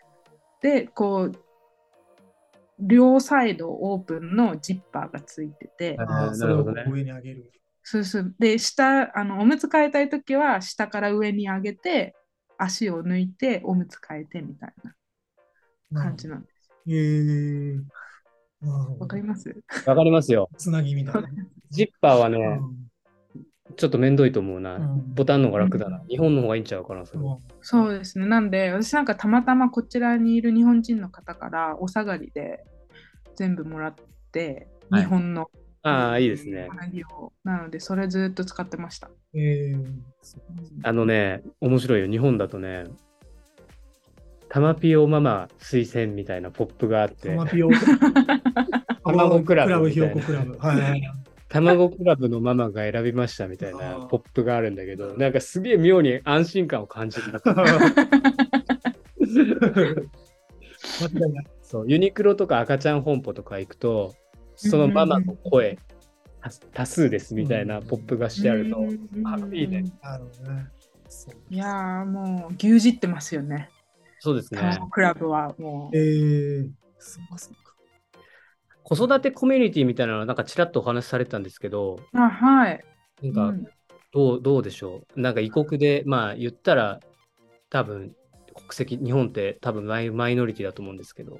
[0.60, 1.32] で、こう、
[2.78, 7.50] 両サイドオープンのジッパーがついてて、はいあなるほどね上に上げる。
[7.82, 8.34] そうそう。
[8.38, 12.14] で、下、あの、おむつ替えたいときは、下から上に上げて、
[12.58, 14.72] 足を抜いて、おむつ替えてみたい
[15.92, 16.70] な感じなんです。
[16.88, 17.82] えー。
[18.60, 19.64] なるほどわかります？
[19.86, 20.50] わかりますよ。
[20.58, 21.28] つなぎみたいな。
[21.70, 22.90] ジッパーはね、うん
[23.76, 24.76] ちょっとめんどいと思うな。
[24.76, 26.02] うんボタンの方が楽だな。
[26.08, 27.20] 日本の方がいいんちゃうかな、それ。
[27.62, 28.26] そうですね。
[28.26, 32.64] なんで、私なんかたまたまこちらにいる日本人の方からお下がりで
[33.36, 33.94] 全部もらっ
[34.32, 35.50] て、はい日本の
[35.82, 36.68] ああ、いいですね。
[37.44, 39.10] なので、それずっと使ってました。
[39.34, 39.84] えー
[40.82, 42.10] あのね、面白いよ。
[42.10, 42.84] 日本だとね、
[44.50, 47.70] タマピオママ推薦みたいなポップがあってタ、マピオ。
[49.04, 50.58] 卵クラブクラブ、ひみたいなよこクラブ。
[50.58, 51.02] はい。
[51.48, 57.32] 卵クラブのママが選びましたみたいあなーポップがあるんだけど、なんかすげえ妙に安心感を感じる。
[61.62, 64.14] そう、ユニクロとか赤ちゃん本舗とか行くと、
[64.68, 65.78] そのママの声、
[66.40, 68.82] 多多数ですみたいなポップがしてあると、か
[69.36, 69.84] っこいいね。
[70.02, 70.66] なるほどね。
[71.08, 73.70] そういやーもう牛耳ってますよね。
[74.18, 74.60] そうですね。
[74.60, 76.00] 卵クラブはもえう。
[76.00, 77.74] ー、そっかそっか。
[78.82, 82.84] 子育てコミュニティみたいなのなんかちらっとお話しされてたんですけど、あはい。
[83.22, 83.66] なんかうん
[84.12, 85.20] どうどうでしょう？
[85.20, 87.00] なんか異国で、まあ言ったら
[87.70, 88.14] 多分
[88.54, 91.38] 国籍、日本って多分マイマイノリティだと思うんですけど、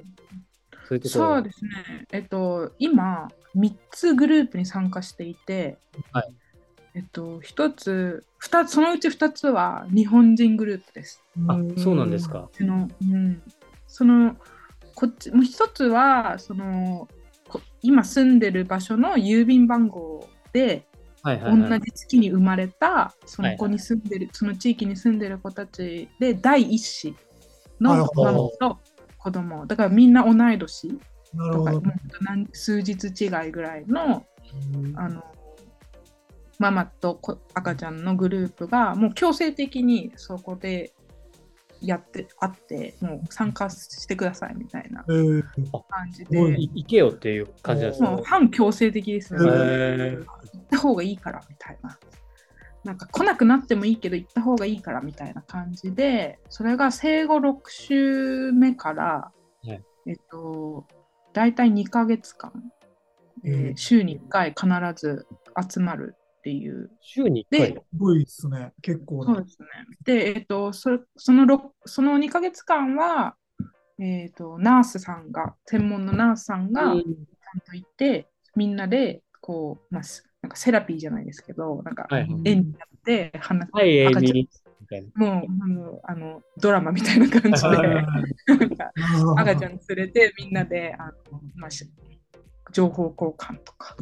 [0.90, 1.70] そういうところそうですね。
[2.11, 5.79] えっと、今、3つグループに参加していて、
[6.11, 6.35] はい
[6.94, 11.22] えっと、1つ、2つ、そのうち2つは日本人グループです。
[11.46, 12.48] あ、そうなんですか。
[12.53, 13.40] その、うん、
[13.87, 14.37] その、
[14.96, 17.07] こっち、もう1つは、その、
[17.48, 20.88] こ今住んでる場所の郵便番号で、
[21.22, 21.70] はいはい、はい。
[21.70, 27.14] 同じ月に生まれたその子はいに住んでる、その地域に住んでる子たちで第一子
[27.81, 28.38] のなるほどママ
[28.72, 28.79] と
[29.22, 29.66] 子供。
[29.66, 30.98] だからみんな同い年
[31.52, 31.72] とか、
[32.52, 34.24] 数日違いぐらいの
[34.96, 35.24] あの
[36.59, 40.92] ママとこ赤ちゃんのグループがもう強制的にそこで
[41.80, 45.42] やってあってもう参加してくださいみたいなえー。
[45.88, 46.61] 感じで。
[46.61, 48.09] い行けよっていう感じなんですね。
[48.09, 49.40] もう反強制的ですね。
[49.40, 50.26] へ行ーっ
[50.70, 51.98] た方がいいからみたいな。
[52.84, 59.04] なんか来なくなってもいいけど行った方がいいからみたいな感じでそれが生後6週目から、
[59.62, 60.86] はいえっと
[61.32, 62.52] 大体2ヶ月間、
[63.44, 64.66] えーうん週に1回必
[64.96, 65.26] ず
[65.72, 67.72] 集まるっていう週に1回？
[67.74, 68.72] ですごいですね。
[68.82, 69.34] 結構な。
[69.34, 69.66] そうですね。
[70.04, 73.36] で、えっと、そそのろその2ヶ月間は、
[73.98, 77.02] えっと、ナースさんが、専門のナースさんがちゃん
[77.60, 84.61] といて、みんなで、こう、まあ、すなんかセラピーじゃないですけど、なんか、はいうん演じやって、話はい、赤ちゃん。
[85.14, 88.92] もうあのあのドラマみたいな感じで、なんか
[89.37, 91.12] 赤ちゃん連れて、みんなで、あの
[91.55, 91.88] まあ、し
[92.72, 93.96] 情報交換とか。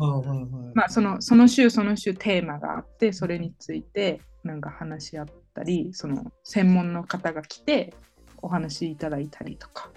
[0.74, 7.94] まあ、そのその週その週テーマがあってそれについてなんか話し合ったりその専門の方が来て
[8.40, 9.90] お話しいただいたりとか。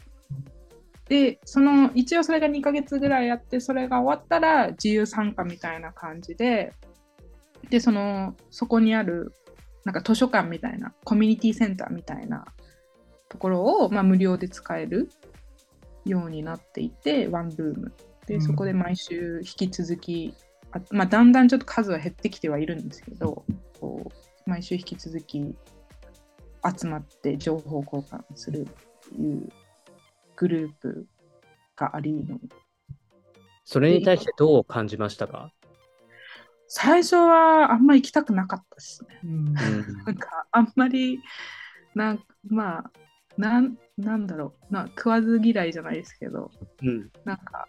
[1.07, 6.73] でその一応それが2ヶ月ぐらいやってそれが終わったら自由参加みたいな感じで
[7.69, 9.33] でそのそこにある
[9.83, 12.45] なんか図書館みたいなコミュニティセンターみたいな
[13.29, 15.09] ところを、まあ、無料で使える
[16.05, 17.93] ようになっていてワンルーム。
[18.27, 18.41] でうん。
[18.41, 20.35] そこで毎週引き続き、
[20.71, 23.43] あまあ、だんだんちょっと数は減ってきてはいるんですけど
[23.79, 24.11] こ
[24.45, 25.55] う毎週引き続き
[26.79, 29.49] 集まって情報交換するっていう
[30.41, 31.05] グループ
[31.75, 32.39] がありの
[33.63, 35.53] それに対してどう感じましたか？
[36.67, 39.19] 最初はあんま行きたくなかったですね。
[39.23, 41.19] うんなんかあんまり
[41.93, 42.91] なんまあ
[43.37, 46.49] なんなんだろうな食わず嫌いじゃないですけど
[46.81, 47.11] うん。
[47.23, 47.67] なんか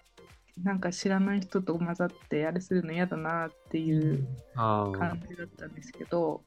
[0.65, 5.23] なんか知らない人と混ざってあれするの嫌だなっていうああ感。
[5.29, 6.43] じだったんですけど、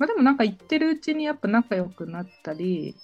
[0.00, 2.96] まあ、でもなんか行ってるうちにやっぱ仲良くなったり、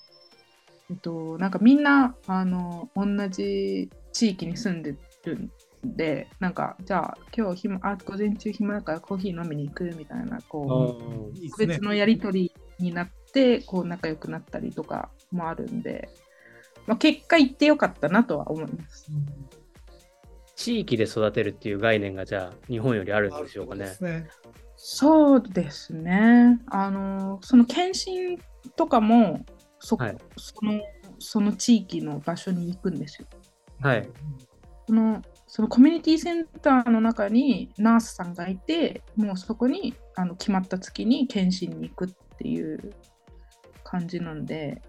[0.90, 5.50] えっと、なんかみんなあの同じ地域に住んでるん
[5.84, 16.08] でなんかじゃあ今日暇あ午前中暇だからコーヒー飲みに行くみたいなこうね別のやり取りになってこう仲良くなったりとかもあるんで、
[16.86, 19.10] まあ、結果行ってよかったなとは思います。
[20.54, 24.28] 地域で育てるっていう概念がじゃあ日本よりあるんでしょうかねね。
[24.76, 26.60] そうですね。
[26.66, 28.38] あの、その検診
[28.76, 29.44] とかも、
[29.82, 30.80] そ,、はいその
[31.18, 33.28] その地域の場所に行くんですよ。
[33.80, 34.08] はい。
[34.86, 42.92] そのそのコミュニティセンターの中にナースさんがいて、もうそこにあの決まった月に検診に行くっていう
[43.84, 44.82] 感じなんで、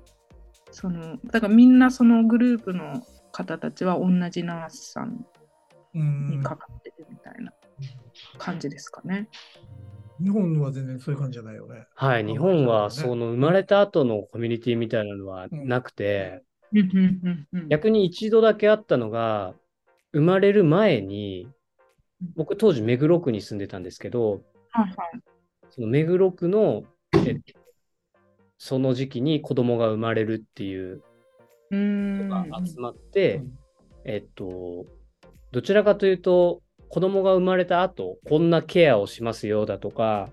[0.72, 3.02] そのだからみんなそのグループの
[3.32, 5.26] 方たちは同じナースさん
[5.96, 7.54] うんにかかってるみたいな
[8.38, 9.28] 感じですかね。
[10.22, 11.88] 日本は全然そういう感じじゃないよね。
[11.96, 12.26] はい。
[12.26, 16.50] 日本はその生まれた後のコミュニティみたいなのはなくて、うん
[17.70, 19.54] 逆に一度だけあったのが、
[20.12, 21.48] 生まれる前に、
[22.36, 24.96] 僕当時目黒区に住んでたんですけど、はいはい。
[25.70, 26.84] その目黒区の、
[27.28, 27.38] え
[28.58, 31.04] その時期に子供が生まれるっていう
[31.70, 33.58] のが集まって、うん。
[34.06, 34.88] えっと、
[35.52, 36.63] どちらかというと、
[36.94, 40.30] 子供が生まれた後、こんなケアをしますよだとか、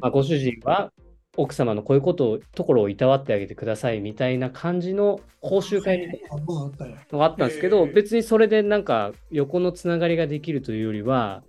[0.00, 0.94] まあ、ご主人は
[1.36, 6.38] 奥様のこういうことを、ところをいたわってあげてくださいみたいな感じの講習会みたいな。
[6.38, 11.42] のがあったんですけど、別にそれでなんか横のつながりができるというよりは、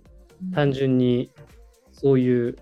[0.52, 1.30] 単純に
[1.90, 2.58] そういう、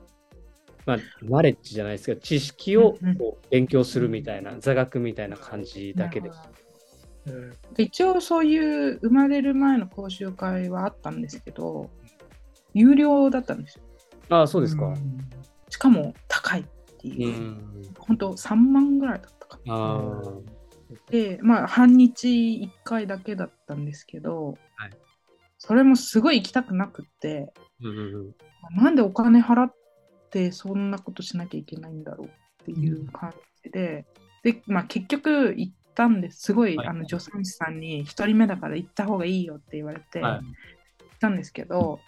[0.86, 6.65] まあ、ナレッジじゃないですけど、知識をこう勉強するみたいな、座学みたいな感じだけです。
[7.26, 11.90] えー一応そういう生まれる前の講習会はあったんですけど
[12.72, 13.84] 有料だったんですよ。
[14.28, 14.86] ああ、そうですか。
[14.86, 14.96] ん。
[15.68, 17.94] しかも高いってういう、ん。
[17.98, 20.22] 本当3万ぐらいだったかな。
[21.10, 24.90] でまあ半日1回だけだったんですけど、はい。
[25.58, 28.34] それもすごい行きたくなくってうんうんうん。
[28.76, 29.74] なんでお金払っ
[30.30, 32.30] てそんなことしなきゃいけないんだろうっ
[32.64, 33.32] ていう感
[33.64, 34.06] じで、
[34.42, 36.42] で、まあ、結局行ったんです。
[36.42, 40.42] すごい、はいあの助産師さんに1人目だから行った方がいいよって言われて、はい行
[41.16, 41.98] ったんですけど、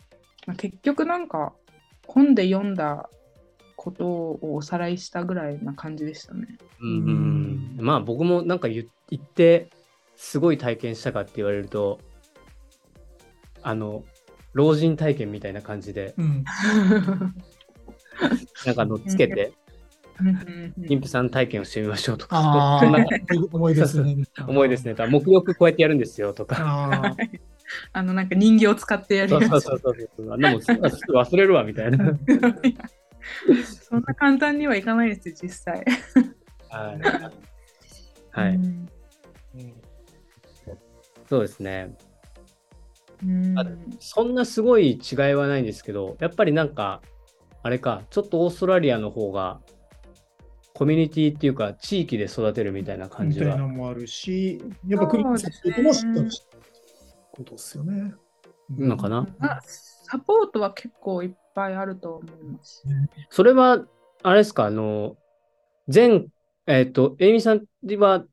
[0.46, 1.55] まあ、結局なんか
[2.07, 3.09] 本で読んだ
[3.74, 6.59] ことをおさらいしたぐらいな感じでしたね。
[6.81, 6.88] うん
[7.79, 9.70] うんまあ僕もなんか言言って
[10.14, 12.01] すごい体験したかって言われると
[13.62, 14.05] あの
[14.53, 16.44] 老人体験みたいな感じでうん。
[18.66, 19.53] なんかあのつけて
[20.20, 23.04] 妊婦さん体験をしてみましょうとか、あそんなあ、
[23.52, 24.16] 思いですね。
[24.46, 24.94] 重いですね。
[25.09, 27.16] 目力こうやってやるんですよとか。
[27.92, 29.50] あの、なんか人形を使ってやるそうやつ。
[29.50, 30.33] そうそうそうそう。
[30.33, 32.18] あんなもんすぐ忘れるわみたいな。
[33.88, 35.85] そんな簡単にはいかないですよ、実際。
[36.70, 37.00] はい。
[38.31, 38.54] はい。
[38.54, 38.88] うん
[41.28, 41.94] そうですね。
[43.22, 43.66] うんあ
[44.00, 47.02] そんなすごい違いはないんですけど、やっぱりなんか、
[47.62, 49.61] あれか、ちょっとオーストラリアの方が、
[50.79, 53.75] コミュニティっていうか、地域で育てるみたいな感じはみたいなの。
[53.77, 56.62] もあるし、やっぱ国のサポートもしっかりしてる
[57.33, 58.14] ことですよね。
[58.71, 59.27] のかな？
[59.41, 62.85] あサポートは結構いっぱいあると思います。
[63.29, 63.85] それは、
[64.23, 65.17] あれですか、あの、
[65.88, 66.29] 全、
[66.69, 67.67] えっ、と、エイミさん
[67.99, 68.25] は、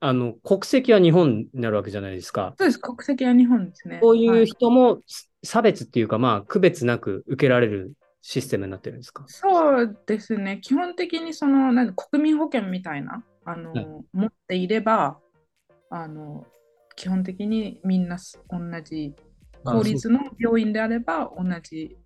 [0.00, 2.54] あの、国籍は日本になるわけじゃないですか。
[2.58, 3.98] そうです、国籍は日本ですね。
[4.02, 5.00] そういうはい人も
[5.42, 7.94] 差別っていうか、まあ、区別なく受けられる
[8.30, 9.24] システムになってるんですか？
[9.26, 15.18] そうですね、基本的にそのなん国民保険みたいなあの、はい持っていれば
[15.88, 16.46] あの、
[16.94, 19.14] 基本的にみんなす同じ、
[19.64, 21.96] 公立の病院であれば同じ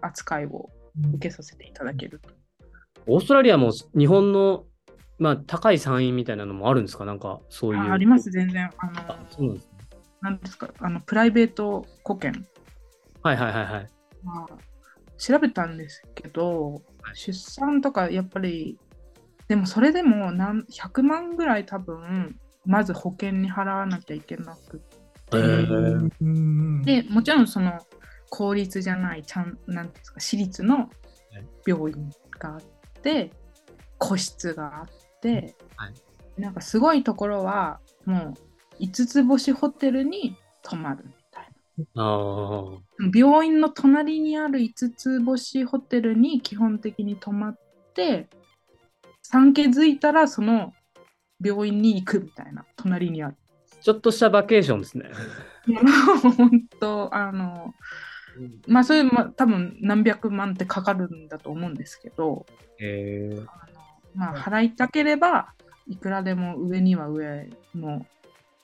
[0.00, 0.70] 扱いを
[1.14, 2.30] 受けさせていただけると。
[3.06, 4.64] オーストラリアも日本の、
[5.20, 7.04] まあ、高い産院みたいなのもあるんですか？
[7.04, 7.80] なんか、そういう。
[7.80, 8.68] ああります、全然。
[8.78, 9.72] あのあそうなんですね。
[10.20, 10.68] なんですか？
[10.80, 12.32] あの、プライベート保険。
[13.22, 13.88] はいはいはいはい。
[14.24, 14.71] まあ、
[15.22, 16.82] 調べたんですけど、
[17.14, 18.76] 出産とかやっぱり、
[19.46, 24.82] でもそれでも何100万ぐらい多分、まず保険に払わなきゃいけなく
[25.32, 26.10] へー。
[26.20, 27.78] うんて、もちろんその
[28.30, 30.90] 公立じゃない、ちゃん、なんていうんですか、私立の
[31.64, 32.60] 病院があっ
[33.02, 33.30] て、
[33.98, 35.94] 個室があって、はい。
[36.36, 38.34] なんかすごいところは、も
[38.80, 41.04] う5つ星ホテルに泊まる。
[41.96, 43.08] ああ。
[43.14, 47.58] 病院の隣にある5つ星ホテルに基本的に泊まっ
[47.94, 48.28] て
[49.22, 50.72] 産気づいたらその
[51.44, 53.36] 病院に行くみたいな隣にある
[53.82, 55.10] ちょっとしたバケーションですね。
[56.36, 57.74] 本当あの
[58.66, 62.46] まあそれまあ多分何百万ってかかるんだと思うんですけど
[62.78, 63.36] へえ。
[63.38, 63.46] あの
[64.14, 65.52] まあ払いたければ
[65.88, 68.06] いくらでも上には上の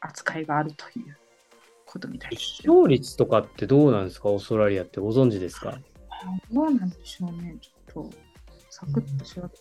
[0.01, 1.17] 扱いがあるという
[1.89, 4.29] ことみたいです出生率とかってどうなんですか？
[4.29, 5.79] オーストラリアってご存知ですか？
[6.53, 8.11] どうなんでしょうね、ちょっと、
[8.71, 9.55] サクッと調べて。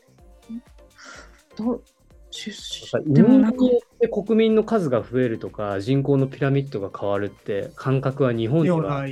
[1.56, 1.84] どう。
[2.30, 9.08] 出人でもなんかによって国民の数が増えるとか、人口のピラミッドが変わるって感覚は日本にではは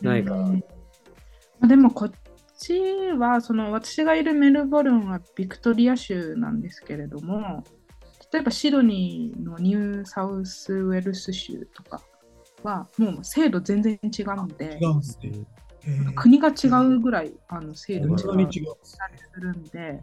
[0.00, 0.36] ないか
[1.60, 1.68] ら。
[1.68, 2.12] でもこっ
[2.56, 2.80] ち
[3.18, 7.64] は、その私がいるメルボルンはビクトリア州なんですけれども、
[8.32, 12.00] 例えばシドニーのニューサウスウェルス州とか
[12.62, 15.46] は、もう制度全然違うんで違、うんですね。
[16.14, 18.76] 国が違うぐらいあの制度違う違う。
[18.84, 18.98] す
[19.40, 19.62] るん。
[19.64, 20.00] で、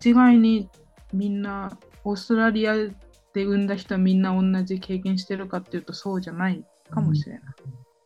[0.00, 0.68] 一概に
[1.12, 7.42] みんなオーストラリアで産んだ人はみんな同じ経験してるかっていうとそうじゃないかもしれない。
[7.42, 7.54] なる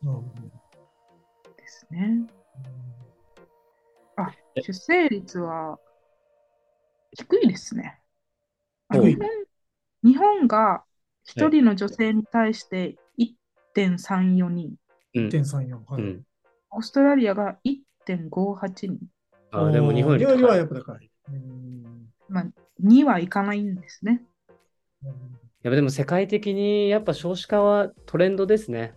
[0.03, 0.23] ほど
[1.57, 2.27] ですね。
[4.17, 5.79] あ、出生率は
[7.13, 7.99] 低いですね。
[8.91, 9.17] 日本
[10.03, 10.83] 日本が
[11.35, 12.95] 1人の女性に対して
[13.75, 14.75] 1.34人、
[15.15, 15.27] うん。
[15.27, 15.79] 1.34。
[15.87, 16.23] はいうん。
[16.71, 18.99] オーストラリアが1.58人、
[19.51, 20.55] あでも日本より日本よりは。
[20.55, 21.09] やっぱ高い。
[21.29, 22.45] うんまあ、
[22.83, 24.21] 2はいかないんですね。
[25.03, 25.13] やっ
[25.63, 28.93] ぱでも世界的にやっぱ少子化はトレンドですね。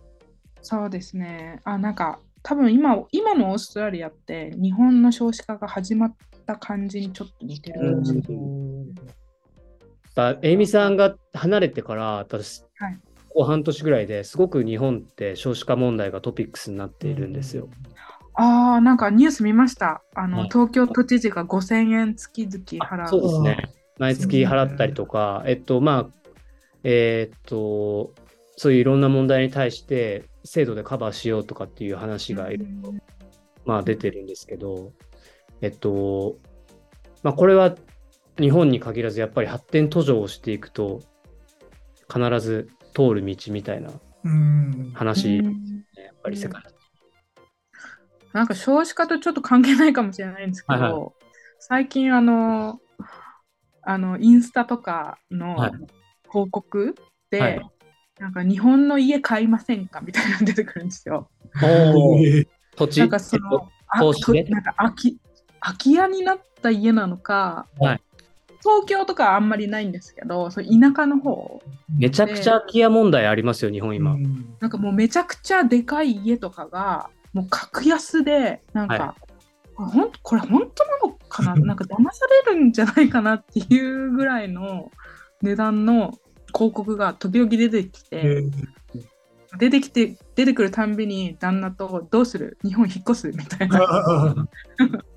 [0.61, 1.59] そうですね。
[1.63, 6.15] あ、なんか多分今今のオーストラリアって日本の少子化が始まっ
[6.45, 8.27] た感じにちょっと似てるかもしれない。
[10.15, 12.99] だエイミさんが離れてから私、はい
[13.33, 17.67] ここ半年ぐらいですごく日本って少子化問題がトピックスになっているんですよ。。
[18.35, 20.03] ああ、なんかニュース見ました。
[20.13, 23.09] あの、はい東京都知事が5000円月々払う。
[23.09, 23.73] そうですね。
[23.97, 26.29] 毎月払ったりとか、えっと、まあ、
[26.83, 28.13] えーっと、
[28.55, 32.93] そういういろんな問題に対して制度でカバーしようとかっていう話がいろいろ
[33.65, 34.91] まあ出てるんですけど、
[35.61, 36.37] えっと、
[37.23, 37.75] まあこれは
[38.39, 41.01] 日本に限らずやっぱり発展途上をしていくと
[42.11, 43.91] 必ず通る道みたいな
[44.23, 44.91] うん。
[44.93, 45.53] 話、ね、うん。
[46.01, 46.63] やっぱり世界。
[48.31, 51.11] なんか少子化とちょっと関係ないかもしれないんですけど、はいは
[51.59, 52.79] 最近あの、
[53.83, 55.71] あの、インスタとかのはい
[56.31, 56.95] 広告
[57.29, 57.61] で、はい。
[58.19, 61.29] なんか日本の家買いませんかみたいなの出てくるんですよ。
[62.75, 64.13] 土地なんかその、あなん
[64.63, 65.19] か空き
[65.59, 68.01] 空き家になった家なのか、はい
[68.63, 71.61] 東京とかはあんまりないんですけど、そう田舎の方、
[71.97, 74.13] めちゃくちゃ空き家問題ありますよ、日本今。
[74.13, 74.55] うん。
[74.59, 79.15] なんかもうめちゃくちゃでかい家とかが、もう格安で、なんか、は
[79.75, 81.55] これほんこれ本当なのかな？
[81.65, 84.91] なんか騙されるんじゃないかなっていうぐらいの
[85.41, 86.13] 値段の
[86.55, 88.19] 広告が時々出てきて、え。
[88.39, 88.51] ー
[89.59, 92.57] 出てきて出てくるたんびに旦那とどうする？
[92.63, 93.27] 日本引っ越す？
[93.27, 94.47] みたいな。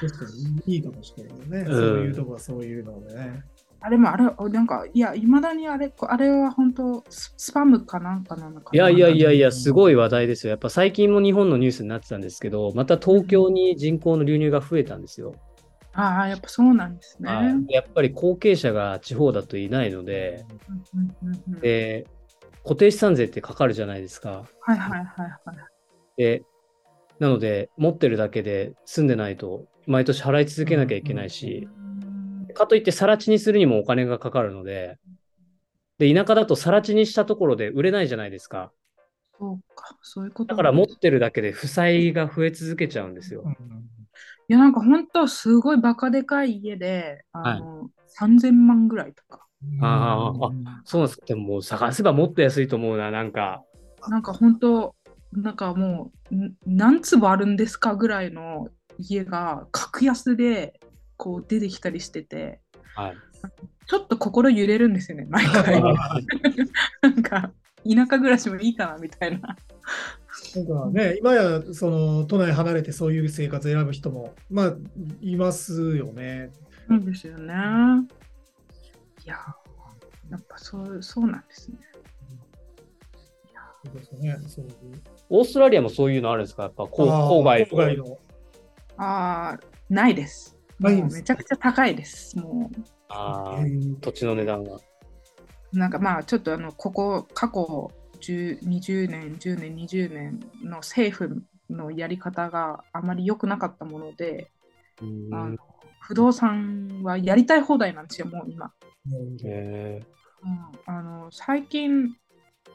[0.00, 0.24] 確か
[0.66, 1.70] にいいかもしれないね。
[1.70, 3.42] んそういうとこはそういうのでね。
[3.80, 9.46] あれもあれ、なんか、いや、いまだにあれ、こあれは本当ス、スパムかなんかなのかいやいやいやいや。
[9.46, 10.52] や、すごい話題ですよ。
[10.52, 15.34] やっぱ最近も日本のニュースになってたんですけど、また東京に人口の流入が増えたんですよ。
[15.92, 17.30] ああ、やっぱそうなんですね。
[17.30, 20.46] はいやっぱり後継者が地方だといないので、
[21.60, 22.06] で、
[22.62, 24.44] 固定資産税ってかかるじゃないですか。
[24.60, 25.56] はいはいはいはい。
[26.16, 26.42] で、
[27.24, 31.66] なので、持ってるだけで住んでないと、毎年払い続けなきゃいけないし、
[32.52, 34.98] かといって、更地にするにもお金がかかるので、
[35.96, 38.72] で、田舎だと更地にしたところで売れないじゃないですか。
[39.38, 43.48] そうか、そういうことだから持っいてるだけで負債が増え続けちゃうんですよう。
[43.48, 43.54] ん
[44.48, 49.46] や、なんか本当、すごいバカでかい家で、あの、3000万ぐらいとか。
[49.80, 50.52] あー
[50.84, 51.22] そうなんです。
[51.24, 53.62] でももう探せばもっと安いと思うな、なんか。
[54.10, 54.94] なんか本当、
[55.34, 58.68] なんかもう、ん何坪あるんですかぐらいの
[58.98, 60.80] 家が格安で
[61.16, 62.60] こう出てきたりしてて、
[62.94, 63.16] はい。
[63.86, 65.82] ちょっと心揺れるんですよね、毎回。
[67.02, 67.52] なんか、
[67.84, 69.56] 田舎暮らしもいいかなみたいな。
[70.56, 74.74] なんかね、今やその都内離れてそういう生活選ぶ人も、まあ、
[75.20, 76.50] いますよね。
[76.88, 77.54] そうですよね。
[79.24, 79.36] いや、
[80.30, 81.78] やっぱそうそうなんですね。
[83.84, 84.38] そうですね。
[84.46, 84.66] そう
[85.30, 86.64] オーストラリアもそういうのあるんですか？
[86.64, 88.18] やっぱ郊外郊外の。
[88.96, 90.56] ああ、ないです。
[90.80, 92.38] ないですめちゃくちゃ高いです。
[92.38, 92.70] も
[93.08, 94.76] あーえー土地の値段が。
[94.76, 94.80] う、
[95.72, 104.50] なんかまあ、ちょっとあの、ここ、過去10 20年、10年、20年の政府のやり方があまり良くなかったもので、
[105.00, 105.56] うんあの
[106.00, 108.70] 不動産はやりたい放題なんですよ、もう今。
[109.44, 110.02] へ
[110.42, 112.10] うん、あの最近、ま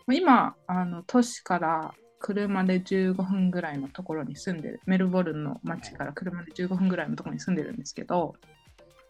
[0.09, 8.35] あ今あの、都市から車で15分ぐらいのところに住んでる、メルボルンの街から車で15分ぐらいのところに住んでるんですけど、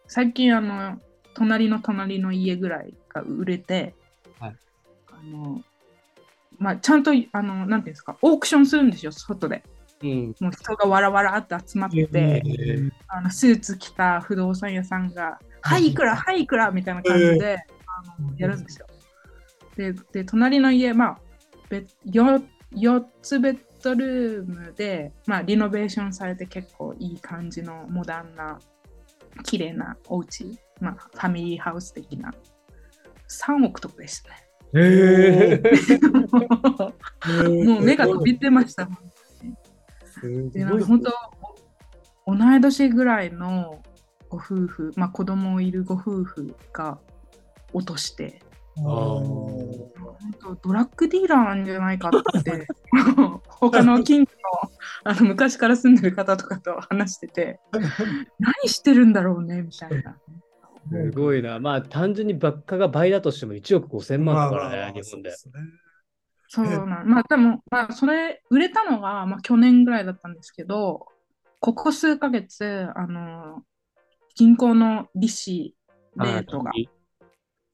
[0.08, 1.00] 最近、あの
[1.34, 3.96] 隣の隣の家ぐらいが売れて、
[4.40, 4.56] はい
[5.12, 5.62] あの
[6.58, 9.64] まあ、ちゃんとあの、なんていうんですか、オークションするんですよ、外で。
[10.04, 10.36] うん。
[10.40, 17.58] もう人がわらわらって集まって、えーあのスーツ着た不動産屋さんが、はい、いくら、はい、いくらみたいな感じで、
[17.88, 18.86] あのやるんですよ。
[19.76, 21.20] で、で隣の家、まあ、
[21.70, 22.44] べ 4,
[22.76, 28.60] 4つベッドルームで、まあ、リノベーションされて結構いい感じのモダンな、
[29.44, 32.34] 綺麗なお家、まあ、ファミリーハウス的な。
[33.30, 34.50] 3億とかでしたね。
[34.74, 35.62] へ
[37.66, 38.90] もう目が飛び出ました。
[40.52, 41.14] でなんか本当
[42.28, 43.82] 同い年ぐらいの
[44.30, 47.00] ご夫婦、まあ、子供いるご夫婦が
[47.74, 48.42] 落として
[50.64, 52.68] ドラッグディーラーなんじゃないかって
[53.48, 57.60] 他の近所のあの昔から住んでる方とかと話してて
[58.40, 60.18] 何してるんだろうねみたいな。
[60.92, 61.60] すごいな。
[61.60, 65.32] まあ単純に物価が倍だとしても1億5000万だからね、まあまあ日本で。
[65.32, 65.64] そうすね
[66.48, 71.06] そうなんまあでも、まあ、それ売れたのが、まあ、去年ぐらいだったんですけど
[71.60, 73.64] ここ数ヶ月あの
[74.36, 75.76] 銀行の利子
[76.16, 76.90] レートがはい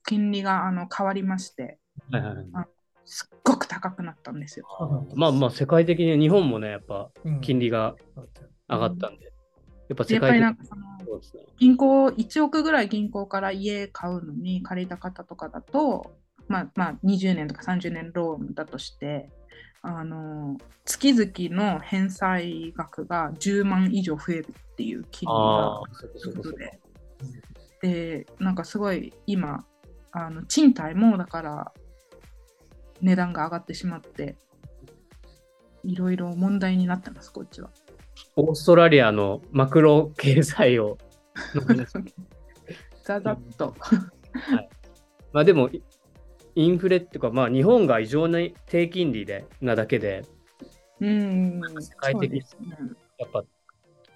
[0.06, 1.78] 金利があの変わりまして、
[2.10, 2.36] はいはい
[3.08, 4.66] すっごく高くなったんですよ。
[5.14, 7.94] まあまあ世界的に日本もね、やっぱうん金利が
[8.68, 9.26] 上がったんで。
[9.88, 10.76] やっぱでやっぱり世界的に。
[11.56, 16.16] 銀行、1億ぐらい銀行から家買うのに借りた方とかだと、
[16.48, 19.30] まあ、まあ20年とか30年ローンだとして、
[19.82, 25.80] あの月々の返済額が10万以上増えるっていう金利あ
[26.34, 26.56] がこ。
[26.58, 26.80] で、
[27.82, 29.64] で、なんかすごい今、
[30.12, 31.72] あの賃貸もだから
[33.00, 34.36] 値段が上がってしまって、
[35.84, 37.70] いろいろ問題になってます、こっちは。
[38.36, 40.98] オーストラリアのマクロ経済を。
[43.04, 43.74] ざざっと。
[45.32, 45.82] まあでも、イ
[46.54, 50.24] インフレっていうか、まあ日本が異常な低金利でなだけで、
[51.00, 52.42] うん、世界的に
[53.18, 53.44] やっぱ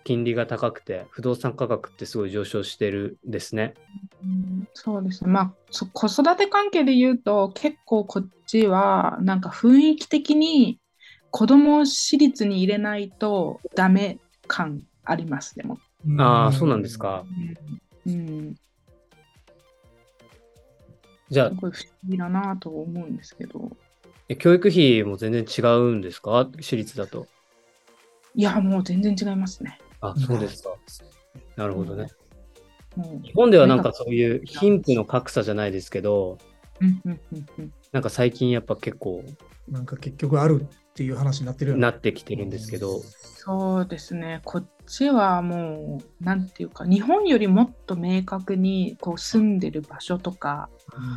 [0.05, 3.75] 金利が高くて、不動産価格ってすごい上昇してるんですね。
[4.23, 5.31] うんそうですね。
[5.31, 10.79] まあ、そ子育て関係で言うと、結構こっちは、なんか雰囲気的に
[11.31, 15.79] 子供を私立に入れないとダメ感あります、でも。
[16.19, 17.25] ああ、そうなんですか。
[18.07, 18.55] うん、うん、
[21.31, 23.71] じゃあす、ごい不思議だなと思うんですけど。
[24.29, 26.31] え教育費も全然違うんですか？
[26.61, 27.27] 私立だと。
[28.35, 29.79] いや、もう全然違いますね。
[30.01, 30.71] あ、そうですか。
[31.57, 32.09] なるほどね。
[32.97, 36.39] も日本ではなんかそういう貧富の格差じゃないですけど、
[36.81, 39.25] ううんうんうんうんなんか最近やっぱ結構
[39.69, 41.77] なんか結局あるっていう話になってる。
[41.77, 50.69] なってきてるんですけど、そうですね、こっちはもう、なんていうか、日本よりもっと明確にこう住んでる場所とか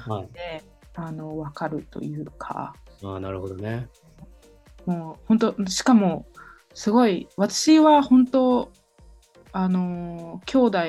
[0.07, 0.33] はい。
[0.33, 0.63] で
[0.95, 3.87] あの分かるというか、ああ、なるほどね。
[4.85, 6.25] もう本当、しかも、
[6.73, 8.71] すごい、私は本当、
[9.51, 10.79] あの、兄弟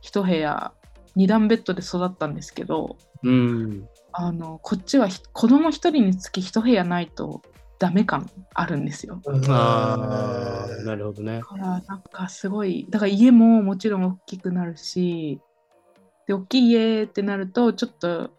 [0.00, 0.72] 一部屋、
[1.14, 3.88] 二段ベッドで育ったんですけど、うん。
[4.12, 7.42] あのこっちはひ子供一人につき一部屋ないと
[7.78, 9.20] ダメ感あるんですよ。
[9.48, 11.44] ああ、なるほどねだ。
[11.44, 15.40] からなんかすごいだから家ももちろん大きくなるし
[16.26, 18.30] で大きい家ってなるとちょっと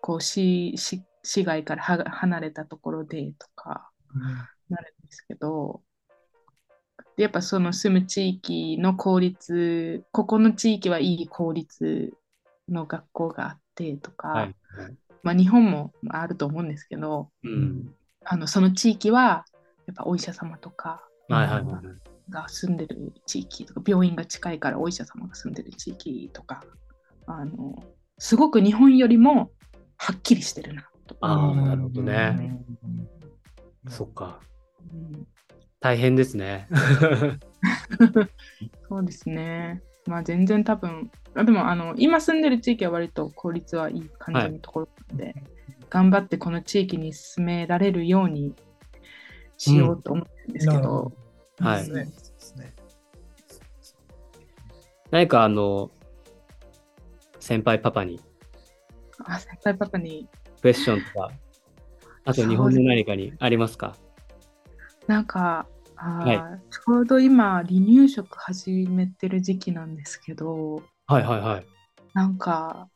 [0.00, 3.90] こう市市市街からは離れたところでとか
[4.68, 5.89] なるんですけどで
[7.22, 12.12] やっぱその住む地域の公立ここの地域はいい公立
[12.68, 14.54] の学校があってとか、はい。
[15.22, 17.94] まあ、日本もあると思うんですけどうん。
[18.24, 19.44] あのその地域は
[19.86, 22.30] やっぱお医者様とかはいはいはい。
[22.30, 26.64] が住んでる地域とか病院が近いからお医者様が住んでる地域とか
[27.26, 27.74] あの
[28.18, 29.50] すごく日本よりも
[29.98, 32.64] はっきりしてるなと、ああ、なるほどね。
[32.82, 32.86] う
[33.86, 34.40] んそっか。
[34.92, 35.26] うん
[35.80, 36.68] 大変ですね。
[38.88, 39.82] そうですね。
[40.06, 45.34] まあ全然多分あでもあの今住んでる地域は割と効率はいい感じのところなので、
[45.88, 48.54] 頑張ってこの地域に住められるように
[49.56, 50.78] しようと思ってるんですけど。
[50.78, 51.12] なるほ、
[51.64, 52.06] はいそうで
[52.38, 52.74] すね。
[55.10, 55.90] 何かあの、
[57.40, 58.20] 先輩パパに。
[59.24, 60.28] あ先輩パパに。
[60.62, 61.30] クエスチョンとか、
[62.24, 63.96] あと日本の何かにありますか？
[65.10, 71.66] なんかあー、はちょうど今離乳食始めてる時期なんですけどはいはいはい。
[72.14, 72.88] なんか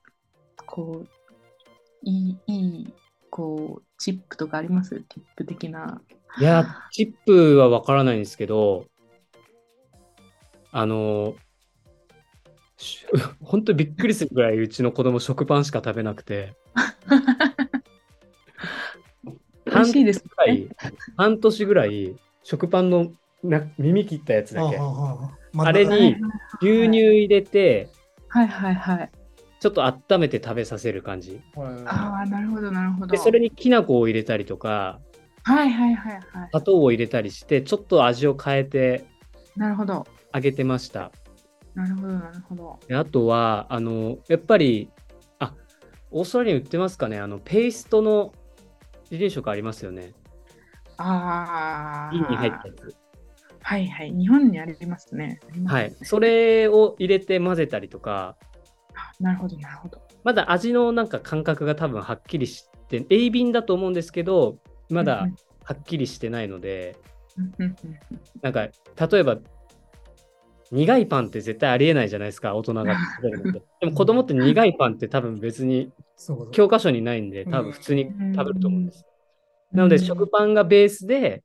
[0.65, 1.09] こう
[2.05, 2.95] いいいい
[3.31, 4.91] こうチップとかあります？
[4.91, 6.01] ティップ的な。
[6.39, 8.87] いや、チップはわからないんですけど、
[10.71, 11.35] あの、
[12.77, 13.05] し
[13.43, 16.55] 本当びっくりするぐらいうちの子供食パンしか食べなくて、
[19.85, 20.69] 美味しいですぐらねい
[21.17, 23.13] 半年ぐらい食パンの
[23.43, 26.17] な耳切ったやつだけ、ああれに
[26.63, 27.89] 牛乳入れて、
[28.29, 29.11] はいはいはい。
[29.61, 31.41] ちょっと温めて食べさせる感じ。
[31.87, 33.07] ああなるほどなるほど。
[33.07, 35.01] で、それにきな粉を入れたりとか、
[35.43, 36.23] はいはいはいはい。
[36.51, 39.05] 砂糖を入れたりして、ちょっと味を変えて
[39.57, 40.07] なるほど。
[40.33, 41.13] あげてました。
[41.75, 42.81] なるほどなるほど。
[42.89, 44.91] であとは、あの、やっぱり、
[45.39, 45.55] あ、
[46.11, 48.33] オーストラリアに売ってますかね、あの、ペーストの
[49.11, 50.13] 離乳食ありますよね。
[50.97, 52.97] ああ瓶に入ったやつ。
[53.61, 54.13] はいはい。
[54.13, 55.41] 日本にありますね。
[55.53, 55.97] すねはい。
[56.03, 58.37] それを入れて混ぜたりとか、
[58.95, 60.01] あなるほどなるほど。
[60.23, 64.59] まだ味のなんか感覚が多分はっきりして、鋭敏だと思うんですけど、
[64.91, 65.29] まだ
[65.65, 66.97] はっきりしてないので、
[67.39, 67.99] うんうんうん。
[68.43, 69.39] なんか、例えば、
[70.71, 73.63] 苦いパンって絶対ありえないじゃないですか、大人が食べるのって。
[73.81, 75.93] でも子供って苦いパンって多分別に
[76.53, 78.05] 教科書にないんで、多分普通に
[78.35, 79.05] 食べると思うんです。
[79.09, 79.15] うん
[79.75, 81.43] なので、うん食パンがベースで、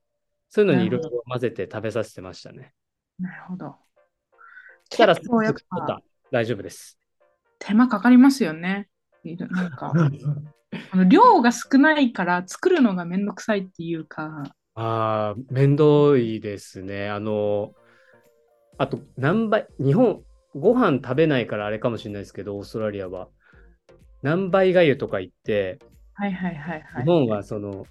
[0.50, 2.74] そういうのにいろいろ混ぜて食べさせてましたね。
[3.18, 3.76] なるほど
[4.90, 5.16] そしたら、
[6.32, 7.00] 大丈夫です。
[7.58, 8.88] 手間かかりますよね。
[9.24, 9.92] なんか
[10.92, 14.44] あの量が少ないから作るのがめんどくさいっていうか、
[14.76, 17.10] ああ、面倒いですね。
[17.10, 17.74] あの、
[18.80, 20.24] あと、何倍、日本、
[20.56, 23.28] ご飯食べないからあれかもしれないですけど、オーストラリアは。
[24.22, 25.80] 何倍がゆとか言って、
[26.14, 27.04] はいはいはいはい。
[27.04, 27.86] 日本はその、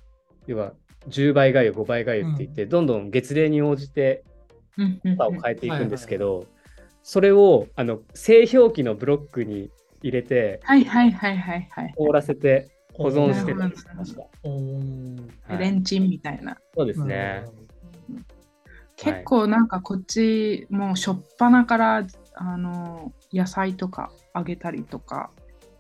[0.47, 0.73] 要は
[1.09, 4.25] 10倍がゆ、5倍がゆって言って、どんどん月齢に応じて
[4.79, 6.47] を変えていくんですけど、
[7.03, 9.71] それをあの製氷機のブロックに
[10.03, 11.95] 入れて、はいはいはいはいはい。
[11.99, 15.59] 凍らせて保存してたりしました。
[15.59, 16.57] レンチンみたいな。
[16.75, 17.45] そうですね。
[19.01, 25.31] 結構なんかこっちもうしょっぱなからあの野菜とかあげたりとか、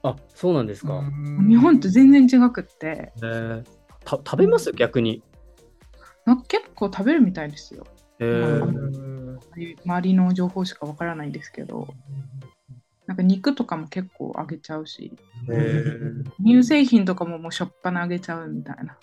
[0.02, 1.02] あ、そうなんですか。
[1.48, 3.64] 日本と全然違くって、へー。
[4.04, 4.72] た食べます？
[4.72, 5.22] 逆に。
[6.24, 7.84] な結構食べるみたいですよ。
[8.20, 9.38] へうー
[9.84, 11.88] 周りの情報しかわからないですけど、
[13.06, 15.12] なんか肉とかも結構あげちゃうし、
[15.48, 16.24] へー。
[16.44, 18.96] 乳製品とかももうしょっぱなあげちゃうみたいな。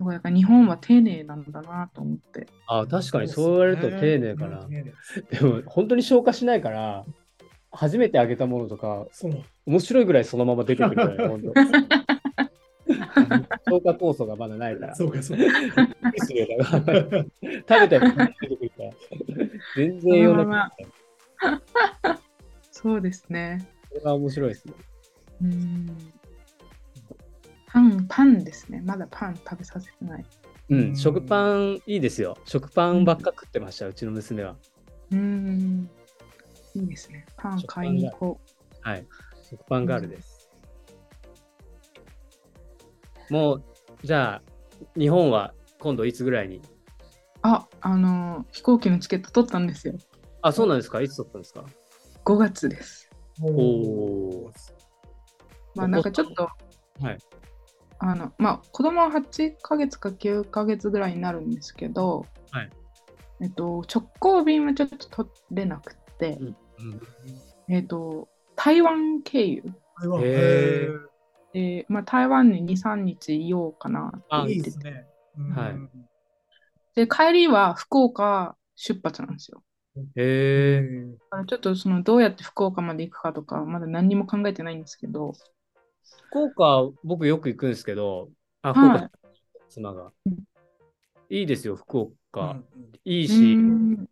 [0.00, 2.46] すごい、だから日本は丁寧なんだなと思って。
[2.66, 4.60] あ、確かにそう言われると丁寧かな。
[4.60, 4.94] 丁寧
[5.30, 7.04] でも本当に消化しないから、
[7.70, 9.06] 初めてあげたものとか。
[9.66, 11.52] 面白いぐらいそのまま出てくるから、 本当。
[13.68, 14.94] 消化酵素がまだないから。
[14.94, 15.52] そうか、そうから
[16.80, 18.90] 食べたやつ出てくるから。
[19.76, 20.72] 全然夜まあ
[21.42, 21.62] 中
[22.02, 22.18] ま
[22.72, 23.68] そうですね。
[23.90, 24.72] これは面白いですね。
[25.42, 25.86] うん。
[27.72, 28.82] パン、パンですね。
[28.84, 30.24] まだパン食べさせてない。
[30.70, 32.36] う、うんん食パンいいですよ。
[32.44, 34.56] 食パンばっか食ってました、うちの娘は。
[35.12, 35.88] うん。
[36.74, 37.26] いいですね。
[37.36, 38.40] パン買いに行こ
[38.80, 39.06] はい。
[39.48, 40.50] 食パンガールです。
[43.30, 43.64] もう、
[44.02, 44.42] じゃあ、
[44.98, 46.56] 日本は今度いつぐらいに？
[46.56, 46.60] う。
[47.42, 49.94] あ、あの、飛行機のチケット取ったんですよ。
[50.42, 51.64] あ、そうなんですかいつ取ったんですか
[52.24, 53.08] ？5月です。
[53.40, 54.50] おー
[55.74, 56.48] まあなんかちょっと、
[57.00, 57.18] はい。
[58.00, 62.70] あの、まあ子供は8ヶ月か9ヶ月ぐらいになるんですけど、はい。
[63.42, 66.56] えっと、直行便はちょっと取れなくて、うん。
[67.68, 69.62] えっと、台湾経由。
[70.00, 70.22] 台湾。
[71.52, 74.62] で、まあ、台湾に2、3日いようかなって言ってて。
[74.62, 75.06] ですね。
[75.36, 75.50] うん。
[75.54, 75.74] はい
[76.94, 79.62] で、帰りは福岡出発なんですよ。
[80.16, 81.44] へえ。
[81.46, 85.32] ちょっとそのどうやって福岡まで行くかとか、まだ何にも考えてないんですけど、
[86.28, 88.30] 福岡、僕よく行くんですけど、
[88.62, 89.10] あ、福はい岡、
[89.68, 90.36] 妻がうん。
[91.28, 92.52] いいですよ、福う岡。
[92.54, 92.64] ん
[93.04, 94.08] いいうし、ん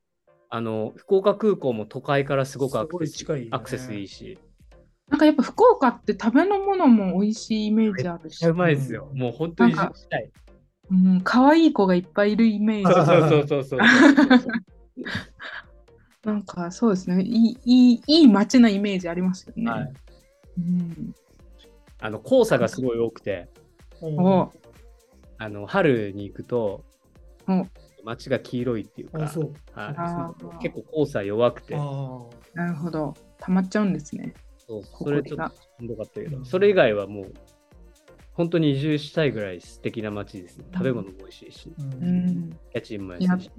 [0.50, 4.38] あの、福岡空港も都会からすごくアクセスい近いよねアクセスいいし。
[5.08, 9.10] なんかやっぱ福岡って食べのものも美味しいイメージあるし、うまいですよ。
[9.14, 10.30] もう本当にしたい。
[10.90, 12.94] うん、可愛い子がいっぱいいるイメージ。
[12.94, 13.80] そうそうそうそう。
[16.24, 19.70] なんかそうですね、いいいいいい街なイメージありますよね。
[19.70, 19.92] はい。
[20.58, 21.14] うん、
[22.00, 23.48] あの、黄砂がすごい多くて、
[24.00, 24.50] お
[25.38, 26.84] あの、春に行くと、
[27.46, 27.66] お
[28.04, 29.54] 街が黄色いっていうか、う。
[29.72, 33.14] はい結構黄砂弱くて、あなるほど。
[33.38, 34.34] 溜まっちゃうんですね。
[34.58, 37.32] そうそれちょっとしんどかったけど、うんそれ以外はもう、
[38.32, 40.66] 本当に移住したいぐらい素敵な街ですね。
[40.72, 41.72] 食べ物も美味しいし、
[42.74, 43.50] 家賃も安いし。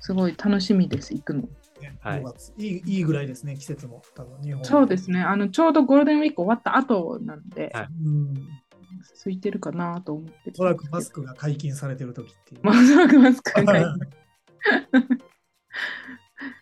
[0.00, 1.48] すごい楽しみです、行くの。
[1.80, 4.02] ねはい5月いいいいぐらいですね、季節も。
[4.14, 8.34] 多分日本そうですね、あのちょうどゴールデンウィーク終わった後なんで、はいうん。
[9.24, 10.50] 空いてるかなと思って。
[10.52, 12.60] おそらくマスクが解禁されてる時っていう。
[12.62, 13.78] まあ、おそらくマスクが。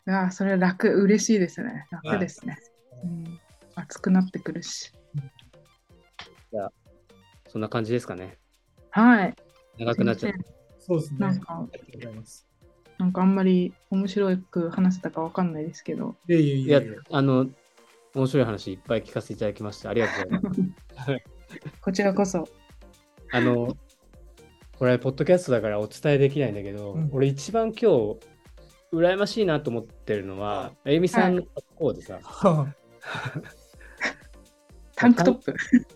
[0.09, 1.87] いや、それ楽、嬉しいですね。
[1.91, 2.59] 楽ですね。
[3.03, 3.41] うん、
[3.75, 4.93] 暑くなってくるし。
[7.49, 8.39] そんな感じですかね。
[8.91, 9.35] はい。
[9.79, 10.39] 長くなっちゃった。
[10.79, 11.19] そうですね。
[11.19, 12.46] なんかありがとうございます。
[12.99, 16.17] なんかあんまり面白く話せたかわかんないですけど。
[16.29, 17.47] いやいやいいややいや。、あの、
[18.15, 20.63] 面白い話いっぱい聞かせていただきまして、ありがとうございます。
[21.83, 22.49] こちらこそ。
[23.33, 23.77] あの、
[24.79, 28.19] これ、ポッドキャストだからお伝えできないんだけど、うん俺一番今日、
[28.93, 32.75] 羨ましいなと思ってるのは、えゆみさんの格好でさ、は
[34.97, 35.55] タンクトップ。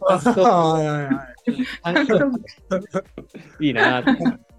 [0.08, 1.16] あ はいはいはい。
[1.82, 3.18] タンクトッ
[3.56, 4.10] プいいなって。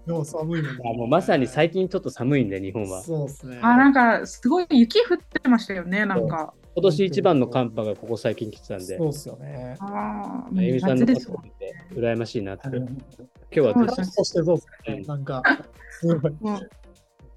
[0.06, 0.78] でも寒いのに。
[0.80, 3.02] あもうまさに最近ちょっと寒いんで、日本は。
[3.02, 3.60] そうですね。
[3.62, 6.54] あ、なんかすごい雪降ってましたよね、なんか。
[6.74, 9.76] 今年一番の寒波がここ最近来てたんでそう、っすよね。
[9.80, 12.68] ああ、えゆみさんのことを見て羨ましいなって。
[12.68, 12.98] うん
[13.54, 14.94] 今日はどうしそしてそうですね？
[14.94, 15.42] うんなんか、
[16.00, 16.32] すごい。
[16.40, 16.70] もう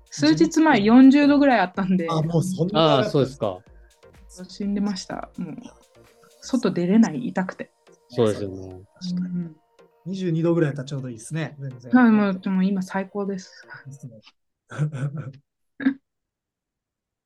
[0.09, 2.79] 数日前40度ぐらいあったんで、あ、もうそんな。
[2.79, 3.37] ああ、そうです。
[3.37, 3.59] か。
[4.47, 5.29] 死んでました。
[5.37, 5.55] もう
[6.39, 7.71] 外出れない、痛くて。
[8.07, 8.81] そうですよね。
[8.93, 9.55] 確かうんに。
[10.07, 11.55] 22度ぐらいだったらちょうどいいですね。
[11.59, 11.91] 全然。
[11.91, 13.67] はい、もうでも今最高です。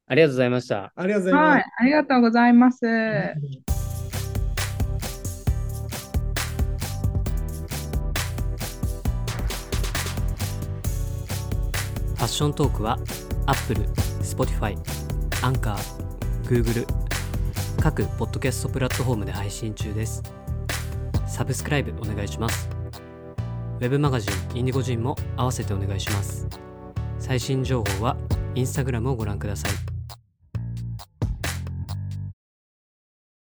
[0.08, 0.92] ありがとうございました。
[0.96, 1.54] ありがとうございます。
[1.54, 2.80] はい、ありがとうございます。
[12.20, 12.98] ファッショントークは
[13.46, 13.86] Apple、
[14.22, 14.78] Spotify、
[15.42, 15.76] Anchor、
[16.44, 16.86] Google
[17.82, 20.39] 各ポッドキャストプラットフォームで配信中です。
[21.30, 22.70] サブスクライブお願いします。
[23.80, 26.48] ウェブマガジンインディゴジンも合わせてお願いします。
[27.20, 28.18] 最新情報は
[28.56, 29.89] Instagram をご覧ください。